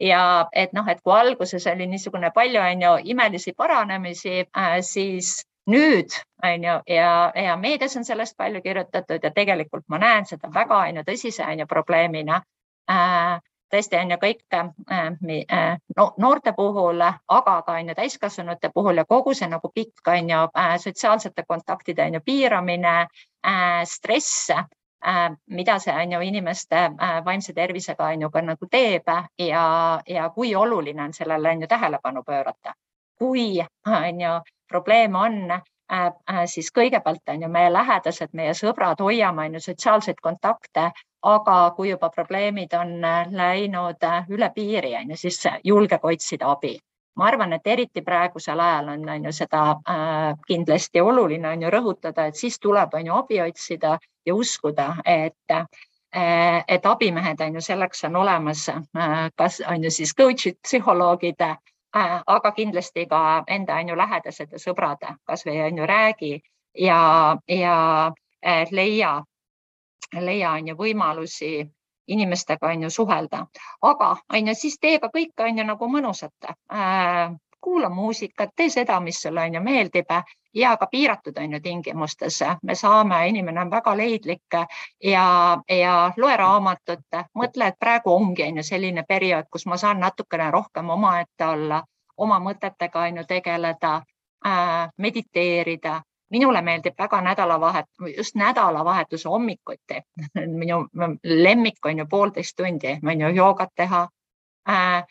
ja 0.00 0.48
et 0.52 0.72
noh, 0.72 0.86
et 0.88 1.00
kui 1.02 1.14
alguses 1.14 1.66
oli 1.70 1.86
niisugune 1.86 2.30
palju 2.34 2.60
on 2.60 2.82
ju 2.82 2.92
imelisi 3.14 3.52
paranemisi, 3.56 4.44
äh, 4.56 4.78
siis 4.80 5.44
nüüd 5.70 6.12
on 6.42 6.64
ju 6.64 6.74
ja, 6.94 7.32
ja 7.34 7.56
meedias 7.56 7.96
on 7.96 8.04
sellest 8.04 8.36
palju 8.36 8.62
kirjutatud 8.62 9.22
ja 9.22 9.30
tegelikult 9.30 9.84
ma 9.88 9.98
näen 9.98 10.26
seda 10.26 10.50
väga 10.54 10.78
on 10.88 11.00
ju 11.00 11.04
tõsise 11.06 11.46
on 11.46 11.58
ju 11.58 11.66
probleemina 11.66 12.42
äh, 12.90 13.40
tõesti 13.72 13.98
on 14.00 14.10
ju 14.10 14.18
kõik 14.22 14.56
äh, 14.58 15.78
no, 15.96 16.12
noorte 16.18 16.52
puhul, 16.56 17.00
aga 17.00 17.56
ka 17.66 17.72
on 17.80 17.88
ju 17.88 17.94
täiskasvanute 17.94 18.70
puhul 18.74 19.02
ja 19.02 19.04
kogu 19.04 19.34
see 19.34 19.48
nagu 19.48 19.70
pikk 19.74 20.08
on 20.08 20.30
ju 20.30 20.46
sotsiaalsete 20.86 21.44
kontaktide 21.48 22.06
on 22.06 22.14
ju 22.14 22.20
piiramine, 22.20 22.96
stress 23.84 24.50
Äh, 25.06 25.36
mida 25.46 25.78
see 25.78 25.92
on 25.92 26.12
ju 26.12 26.20
inimeste 26.20 26.76
äh, 26.76 27.24
vaimse 27.24 27.52
tervisega 27.52 28.04
on 28.04 28.22
ju 28.22 28.30
ka 28.30 28.40
nagu 28.40 28.66
teeb 28.72 29.10
ja, 29.38 30.00
ja 30.06 30.28
kui 30.30 30.54
oluline 30.56 31.02
on 31.02 31.12
sellele 31.12 31.50
on 31.50 31.60
ju 31.60 31.66
tähelepanu 31.68 32.22
pöörata. 32.22 32.72
kui 33.18 33.60
on 33.86 34.20
ju 34.20 34.30
probleem 34.68 35.14
on, 35.14 35.50
äh, 35.50 35.62
siis 36.46 36.70
kõigepealt 36.72 37.28
on 37.28 37.42
ju 37.42 37.48
meie 37.48 37.72
lähedased, 37.72 38.32
meie 38.32 38.54
sõbrad, 38.54 39.00
hoiame 39.00 39.48
on 39.48 39.54
ju 39.54 39.60
sotsiaalseid 39.60 40.20
kontakte, 40.22 40.90
aga 41.22 41.58
kui 41.76 41.90
juba 41.90 42.10
probleemid 42.10 42.72
on 42.78 42.96
läinud 43.30 44.08
üle 44.28 44.50
piiri, 44.54 44.94
on 44.96 45.14
ju, 45.14 45.16
siis 45.16 45.42
julgege 45.64 46.12
otsida 46.12 46.50
abi. 46.50 46.78
Ma 47.16 47.28
arvan, 47.30 47.52
et 47.52 47.66
eriti 47.66 48.02
praegusel 48.02 48.60
ajal 48.60 48.88
on, 48.88 49.08
on 49.08 49.24
ju 49.28 49.32
seda 49.32 49.60
äh, 49.70 50.32
kindlasti 50.48 51.00
oluline 51.00 51.48
on 51.48 51.62
ju 51.62 51.70
rõhutada, 51.70 52.26
et 52.26 52.36
siis 52.36 52.58
tuleb, 52.58 52.94
on 52.94 53.06
ju 53.06 53.14
abi 53.14 53.40
otsida 53.40 53.98
ja 54.26 54.34
uskuda, 54.34 54.94
et 55.04 55.54
äh, 55.54 55.66
et 56.68 56.86
abimehed 56.86 57.40
on 57.40 57.54
ju 57.54 57.60
selleks 57.60 58.04
on 58.04 58.16
olemas 58.16 58.68
äh,, 58.68 59.30
kas 59.36 59.60
on 59.66 59.84
ju 59.84 59.90
siis 59.90 60.14
coach'id, 60.14 60.58
psühholoogid 60.62 61.40
äh,, 61.42 61.56
aga 61.94 62.52
kindlasti 62.52 63.06
ka 63.06 63.44
enda 63.46 63.76
on 63.78 63.88
ju 63.88 63.96
lähedased 63.96 64.52
ja 64.52 64.58
sõbrad, 64.58 65.06
kasvõi 65.26 65.60
on 65.66 65.78
ju 65.78 65.86
räägi 65.86 66.32
ja, 66.74 67.36
ja 67.48 67.76
äh, 68.46 68.68
leia, 68.70 69.22
leia 70.12 70.50
on 70.50 70.68
ju 70.68 70.76
võimalusi 70.76 71.54
inimestega 72.06 72.66
on 72.66 72.82
ju 72.82 72.90
suhelda, 72.90 73.46
aga 73.82 74.16
on 74.32 74.48
ju 74.48 74.54
siis 74.54 74.78
tee 74.78 74.98
ka 74.98 75.08
kõike 75.14 75.46
on 75.46 75.58
ju 75.58 75.64
nagu 75.64 75.88
mõnusat 75.88 76.52
äh,. 76.72 77.32
Kuula 77.64 77.88
muusikat, 77.88 78.50
tee 78.56 78.68
seda, 78.70 78.98
mis 79.00 79.22
sulle 79.22 79.40
on 79.48 79.54
ju 79.54 79.60
meeldib 79.64 80.12
ja 80.54 80.76
ka 80.76 80.86
piiratud 80.90 81.38
on 81.40 81.52
ju 81.56 81.60
tingimustes 81.60 82.42
me 82.62 82.74
saame, 82.74 83.22
inimene 83.28 83.60
on 83.60 83.70
väga 83.70 83.96
leidlik 83.96 84.58
ja, 85.04 85.26
ja 85.68 85.94
loe 86.16 86.36
raamatut, 86.36 87.20
mõtle, 87.34 87.68
et 87.72 87.78
praegu 87.80 88.12
ongi 88.12 88.44
on 88.48 88.60
ju 88.60 88.62
selline 88.62 89.04
periood, 89.08 89.48
kus 89.50 89.66
ma 89.66 89.76
saan 89.76 90.00
natukene 90.00 90.50
rohkem 90.50 90.90
omaette 90.90 91.46
olla, 91.46 91.82
oma 92.16 92.38
mõtetega 92.38 93.06
on 93.08 93.22
ju 93.22 93.24
tegeleda 93.28 93.94
äh,, 94.46 94.90
mediteerida 94.98 96.02
minule 96.34 96.62
meeldib 96.62 96.94
väga 96.98 97.20
nädalavahet, 97.20 97.86
just 98.16 98.34
nädalavahetuse 98.34 99.28
hommikuti. 99.28 100.00
minu 100.60 100.86
lemmik 101.24 101.86
on 101.86 101.98
ju 101.98 102.06
poolteist 102.10 102.56
tundi, 102.56 102.98
on 103.02 103.20
ju 103.20 103.28
joogat 103.28 103.74
teha 103.76 104.08
äh,. 104.68 105.04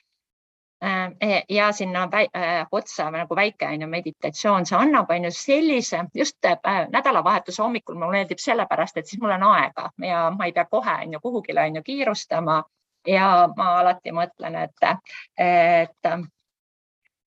Äh, 0.83 1.43
ja 1.49 1.71
sinna 1.71 2.09
äh, 2.13 2.67
otsa 2.71 3.11
nagu 3.11 3.35
väike 3.35 3.65
on 3.65 3.81
ju 3.81 3.87
meditatsioon, 3.87 4.65
see 4.65 4.75
annab 4.77 5.11
on 5.11 5.23
ju 5.23 5.29
sellise 5.31 5.99
just 6.13 6.45
äh, 6.45 6.57
nädalavahetuse 6.91 7.61
hommikul 7.63 7.95
mulle 7.95 8.11
meeldib 8.11 8.41
sellepärast, 8.43 8.97
et 8.97 9.07
siis 9.07 9.21
mul 9.21 9.31
on 9.31 9.43
aega 9.47 9.89
ja 10.03 10.25
ma 10.35 10.45
ei 10.45 10.51
pea 10.51 10.65
kohe 10.65 10.95
on 11.05 11.13
ju 11.13 11.19
kuhugile 11.23 11.61
on 11.61 11.75
ju 11.75 11.83
kiirustama 11.83 12.63
ja 13.07 13.29
ma 13.57 13.67
alati 13.79 14.11
mõtlen, 14.11 14.57
et, 14.63 14.89
et 15.37 16.11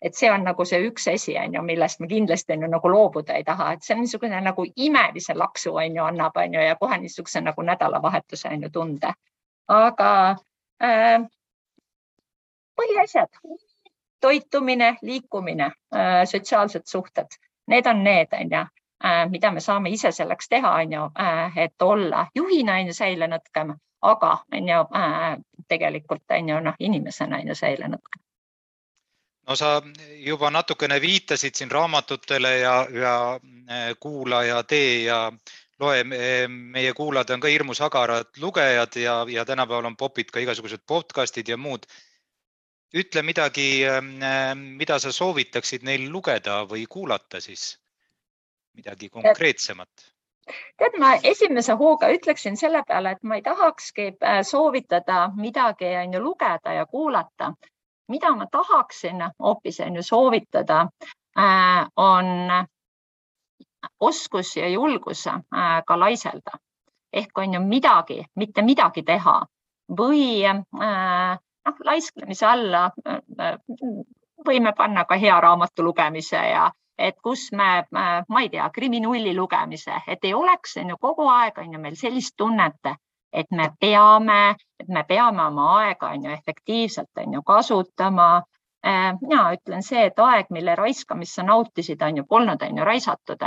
et 0.03 0.15
see 0.15 0.31
on 0.31 0.45
nagu 0.45 0.65
see 0.65 0.83
üks 0.91 1.09
asi, 1.15 1.39
on 1.41 1.55
ju, 1.57 1.63
millest 1.63 2.01
me 2.01 2.11
kindlasti 2.13 2.53
on 2.53 2.67
ju 2.67 2.71
nagu 2.75 2.91
loobuda 2.93 3.39
ei 3.41 3.45
taha, 3.45 3.71
et 3.73 3.83
see 3.83 3.97
on 3.97 4.05
niisugune 4.05 4.41
nagu 4.45 4.67
imelise 4.77 5.35
laksu 5.35 5.73
on 5.81 5.97
ju 5.97 6.05
annab, 6.05 6.37
on 6.37 6.55
ju, 6.55 6.61
ja 6.61 6.77
kohe 6.77 7.01
niisuguse 7.01 7.41
nagu 7.41 7.63
nädalavahetuse 7.63 8.53
on 8.53 8.69
ju 8.69 8.71
tunde. 8.71 9.15
aga 9.69 10.37
äh, 10.83 11.25
põhiasjad, 12.77 13.41
toitumine, 14.21 14.97
liikumine 15.03 15.65
äh,, 15.65 16.25
sotsiaalsed 16.25 16.87
suhted, 16.87 17.39
need 17.67 17.87
on 17.87 18.05
need, 18.05 18.33
on 18.33 18.53
ju 18.53 18.63
äh,, 19.05 19.25
mida 19.31 19.51
me 19.53 19.61
saame 19.61 19.91
ise 19.91 20.13
selleks 20.13 20.49
teha, 20.49 20.75
on 20.83 20.93
ju 20.93 21.09
äh,, 21.21 21.59
et 21.67 21.83
olla 21.83 22.27
juhina 22.35 22.79
on 22.81 22.93
ju 22.93 22.95
säilenõtkem, 23.01 23.75
aga 24.03 24.39
on 24.53 24.69
ju 24.69 24.85
tegelikult 25.69 26.39
on 26.39 26.49
ju 26.49 26.61
noh, 26.61 26.75
inimesena 26.79 27.43
on 27.43 27.49
ju 27.49 27.55
säilenõtkem 27.55 28.23
no 29.47 29.57
sa 29.57 29.83
juba 30.27 30.51
natukene 30.51 30.99
viitasid 31.01 31.55
siin 31.55 31.71
raamatutele 31.71 32.59
ja, 32.59 32.75
ja 32.91 33.15
kuula 34.01 34.43
ja 34.45 34.63
tee 34.63 35.05
ja 35.05 35.33
loe, 35.81 36.05
meie 36.49 36.93
kuulajad 36.97 37.31
on 37.35 37.41
ka 37.41 37.53
hirmus 37.53 37.81
agarad 37.85 38.41
lugejad 38.41 38.97
ja, 39.01 39.17
ja 39.29 39.45
tänapäeval 39.45 39.91
on 39.93 39.97
popid 39.97 40.33
ka 40.33 40.41
igasugused 40.41 40.85
podcast'id 40.89 41.49
ja 41.49 41.57
muud. 41.57 41.87
Ütle 42.95 43.23
midagi, 43.23 43.85
äh, 43.87 44.55
mida 44.55 44.99
sa 44.99 45.13
soovitaksid 45.13 45.83
neil 45.83 46.09
lugeda 46.13 46.65
või 46.71 46.87
kuulata 46.87 47.41
siis, 47.41 47.79
midagi 48.75 49.09
konkreetsemat. 49.09 50.13
tead, 50.79 50.95
ma 50.99 51.17
esimese 51.23 51.75
hooga 51.75 52.09
ütleksin 52.15 52.57
selle 52.57 52.83
peale, 52.87 53.17
et 53.17 53.23
ma 53.23 53.37
ei 53.37 53.43
tahakski 53.43 54.13
äh, 54.23 54.43
soovitada 54.43 55.31
midagi 55.37 55.97
on 56.03 56.13
ju 56.13 56.21
lugeda 56.23 56.73
ja 56.73 56.87
kuulata, 56.87 57.53
mida 58.09 58.31
ma 58.37 58.47
tahaksin 58.47 59.25
hoopis 59.43 59.81
on 59.81 59.97
ju 59.97 60.03
soovitada, 60.03 60.87
äh, 61.39 61.87
on 61.97 62.67
oskus 64.01 64.57
ja 64.57 64.69
julgus 64.69 65.27
äh, 65.27 65.43
ka 65.87 65.99
laiselda. 66.01 66.59
Ehk 67.13 67.39
on 67.39 67.55
ju 67.55 67.61
midagi, 67.61 68.25
mitte 68.35 68.63
midagi 68.63 69.03
teha. 69.03 69.47
Või 69.99 70.45
äh, 70.45 71.39
noh, 71.67 71.85
laisklemise 71.85 72.47
alla 72.47 72.91
võime 74.47 74.73
panna 74.77 75.05
ka 75.05 75.19
hea 75.21 75.41
raamatu 75.41 75.85
lugemise 75.85 76.43
ja 76.51 76.71
et 76.99 77.17
kus 77.23 77.51
me, 77.53 77.85
ma 77.93 78.41
ei 78.41 78.49
tea, 78.49 78.69
kriminulli 78.73 79.35
lugemise, 79.37 80.01
et 80.09 80.25
ei 80.25 80.35
oleks 80.35 80.77
on 80.81 80.95
ju 80.95 80.97
kogu 81.01 81.27
aeg 81.29 81.59
on 81.61 81.75
ju 81.75 81.81
meil 81.81 81.97
sellist 81.97 82.37
tunnet, 82.37 82.93
et 83.33 83.51
me 83.53 83.69
peame, 83.81 84.57
et 84.81 84.89
me 84.89 85.03
peame 85.05 85.45
oma 85.45 85.67
aega 85.83 86.13
on 86.15 86.25
ju 86.25 86.33
efektiivselt 86.33 87.21
on 87.21 87.35
ju 87.35 87.43
kasutama. 87.43 88.43
Äh, 88.87 89.13
mina 89.21 89.51
ütlen 89.53 89.83
see, 89.83 90.07
et 90.07 90.19
aeg, 90.23 90.51
mille 90.55 90.77
raiskamist 90.79 91.35
sa 91.35 91.43
nautisid, 91.43 92.03
on 92.03 92.21
ju 92.21 92.25
polnud, 92.29 92.63
on 92.63 92.79
ju 92.79 92.85
raisatud 92.85 93.43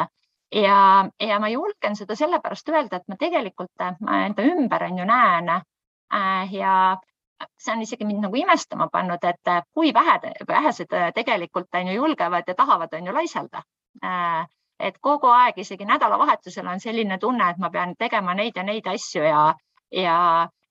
ja, 0.51 1.09
ja 1.19 1.39
ma 1.39 1.49
julgen 1.49 1.95
seda 1.95 2.15
sellepärast 2.15 2.69
öelda, 2.69 2.97
et 2.99 3.07
ma 3.07 3.17
tegelikult 3.19 3.85
ma 4.01 4.23
enda 4.25 4.43
ümber 4.43 4.83
on 4.89 4.97
ju 4.97 5.05
näen 5.05 5.49
äh, 5.53 6.53
ja 6.53 6.73
see 7.57 7.73
on 7.73 7.81
isegi 7.81 8.05
mind 8.05 8.27
nagu 8.27 8.35
imestama 8.35 8.89
pannud, 8.91 9.23
et 9.23 9.65
kui 9.73 9.93
vähe, 9.93 10.19
vähesed 10.47 10.95
tegelikult 11.15 11.75
on 11.75 11.87
ju 11.87 11.93
julgevad 11.93 12.47
ja 12.47 12.55
tahavad 12.55 12.93
on 12.93 13.05
ju 13.05 13.13
laiselda 13.13 13.63
äh, 14.03 14.47
et 14.79 14.99
kogu 15.01 15.27
aeg, 15.33 15.59
isegi 15.59 15.85
nädalavahetusel 15.87 16.67
on 16.71 16.79
selline 16.79 17.17
tunne, 17.19 17.49
et 17.51 17.59
ma 17.59 17.69
pean 17.73 17.95
tegema 17.99 18.35
neid 18.37 18.57
ja 18.57 18.63
neid 18.63 18.87
asju 18.87 19.23
ja, 19.25 19.41
ja, 19.91 20.15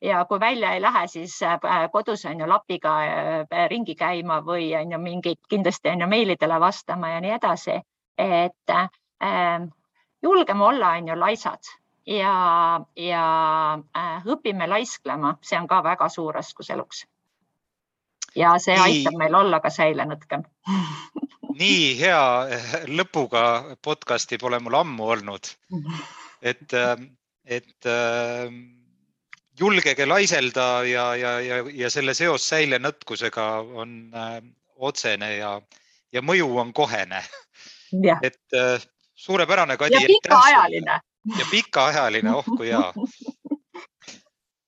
ja 0.04 0.24
kui 0.30 0.40
välja 0.40 0.72
ei 0.74 0.82
lähe, 0.82 1.06
siis 1.12 1.36
äh, 1.42 1.58
kodus 1.92 2.24
on 2.30 2.40
ju 2.40 2.48
lapiga 2.48 2.94
äh, 3.04 3.66
ringi 3.70 3.94
käima 3.94 4.40
või 4.46 4.70
on 4.80 4.94
ju 4.96 5.00
mingid, 5.02 5.42
kindlasti 5.48 5.92
on 5.92 6.06
ju 6.06 6.10
meilidele 6.10 6.60
vastama 6.60 7.14
ja 7.14 7.20
nii 7.24 7.34
edasi. 7.36 7.80
et 8.18 8.70
ähm, 8.74 9.68
julgeme 10.22 10.64
olla, 10.64 10.88
on 10.98 11.08
ju, 11.08 11.18
laisad 11.20 11.68
ja, 12.08 12.34
ja 12.96 13.26
äh, 13.96 14.26
õpime 14.34 14.68
laisklema, 14.70 15.36
see 15.44 15.58
on 15.60 15.68
ka 15.70 15.82
väga 15.84 16.08
suur 16.12 16.40
oskus 16.40 16.70
eluks. 16.74 17.04
ja 18.36 18.54
see 18.62 18.76
nii. 18.76 18.84
aitab 18.84 19.20
meil 19.20 19.34
olla 19.34 19.60
ka 19.60 19.70
säilenõtkem 19.72 20.44
nii 21.60 21.94
hea 22.00 22.24
lõpuga 22.88 23.44
podcast'i 23.82 24.38
pole 24.38 24.60
mul 24.62 24.76
ammu 24.78 25.08
olnud. 25.14 25.52
et, 26.42 26.74
et 27.44 27.88
julgege 29.58 30.06
laiselda 30.06 30.66
ja, 30.86 31.14
ja, 31.16 31.32
ja, 31.40 31.58
ja 31.74 31.90
selle 31.90 32.14
seos 32.14 32.46
säilenõtkusega 32.48 33.46
on 33.82 33.98
äh, 34.14 34.38
otsene 34.76 35.34
ja, 35.36 35.56
ja 36.12 36.22
mõju 36.22 36.50
on 36.62 36.72
kohene. 36.72 37.22
et 38.22 38.40
äh, 38.54 38.86
suurepärane, 39.14 39.76
Kadi. 39.76 39.96
ja 39.96 40.06
pikaajaline. 40.06 41.00
Ja 41.38 41.46
pikaajaline, 41.50 42.32
oh 42.34 42.46
kui 42.56 42.70
hea. 42.70 42.92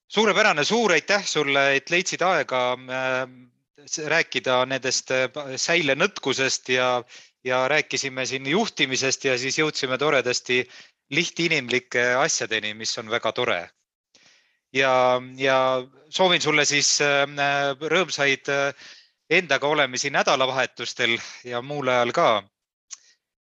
suurepärane, 0.08 0.64
suur 0.64 0.92
aitäh 0.92 1.26
sulle, 1.26 1.74
et 1.76 1.90
leidsid 1.90 2.22
aega 2.22 2.62
äh, 2.74 3.18
rääkida 4.14 4.62
nendest 4.66 5.10
äh, 5.10 5.28
säilenõtkusest 5.56 6.68
ja, 6.68 7.02
ja 7.44 7.66
rääkisime 7.68 8.26
siin 8.26 8.46
juhtimisest 8.46 9.24
ja 9.24 9.38
siis 9.38 9.58
jõudsime 9.58 9.98
toredasti 9.98 10.64
lihtinimlike 11.10 12.14
asjadeni, 12.14 12.74
mis 12.74 12.98
on 12.98 13.10
väga 13.10 13.32
tore 13.32 13.60
ja, 14.72 15.20
ja 15.36 15.86
soovin 16.08 16.42
sulle 16.42 16.64
siis 16.64 16.98
äh, 17.02 17.26
rõõmsaid 17.80 18.50
äh, 18.52 18.88
endaga 19.30 19.68
olemisi 19.68 20.10
nädalavahetustel 20.10 21.18
ja 21.44 21.62
muul 21.62 21.88
ajal 21.88 22.12
ka. 22.12 22.28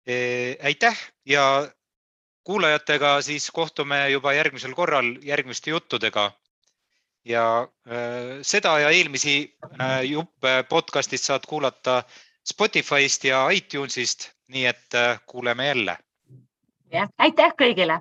E, 0.07 0.17
aitäh 0.63 0.99
ja 1.27 1.67
kuulajatega 2.45 3.21
siis 3.23 3.51
kohtume 3.51 4.09
juba 4.11 4.33
järgmisel 4.33 4.75
korral 4.75 5.15
järgmiste 5.23 5.71
juttudega. 5.71 6.33
ja 7.25 7.69
äh, 7.89 8.39
seda 8.43 8.79
ja 8.79 8.91
eelmisi 8.91 9.57
juppe 10.05 10.65
podcast'ist 10.69 11.25
saad 11.25 11.47
kuulata 11.49 12.03
Spotify'st 12.45 13.25
ja 13.25 13.49
iTunes'ist, 13.49 14.29
nii 14.49 14.67
et 14.67 14.99
kuuleme 15.27 15.67
jälle. 15.67 15.97
jah, 16.93 17.09
aitäh 17.19 17.57
kõigile 17.63 18.01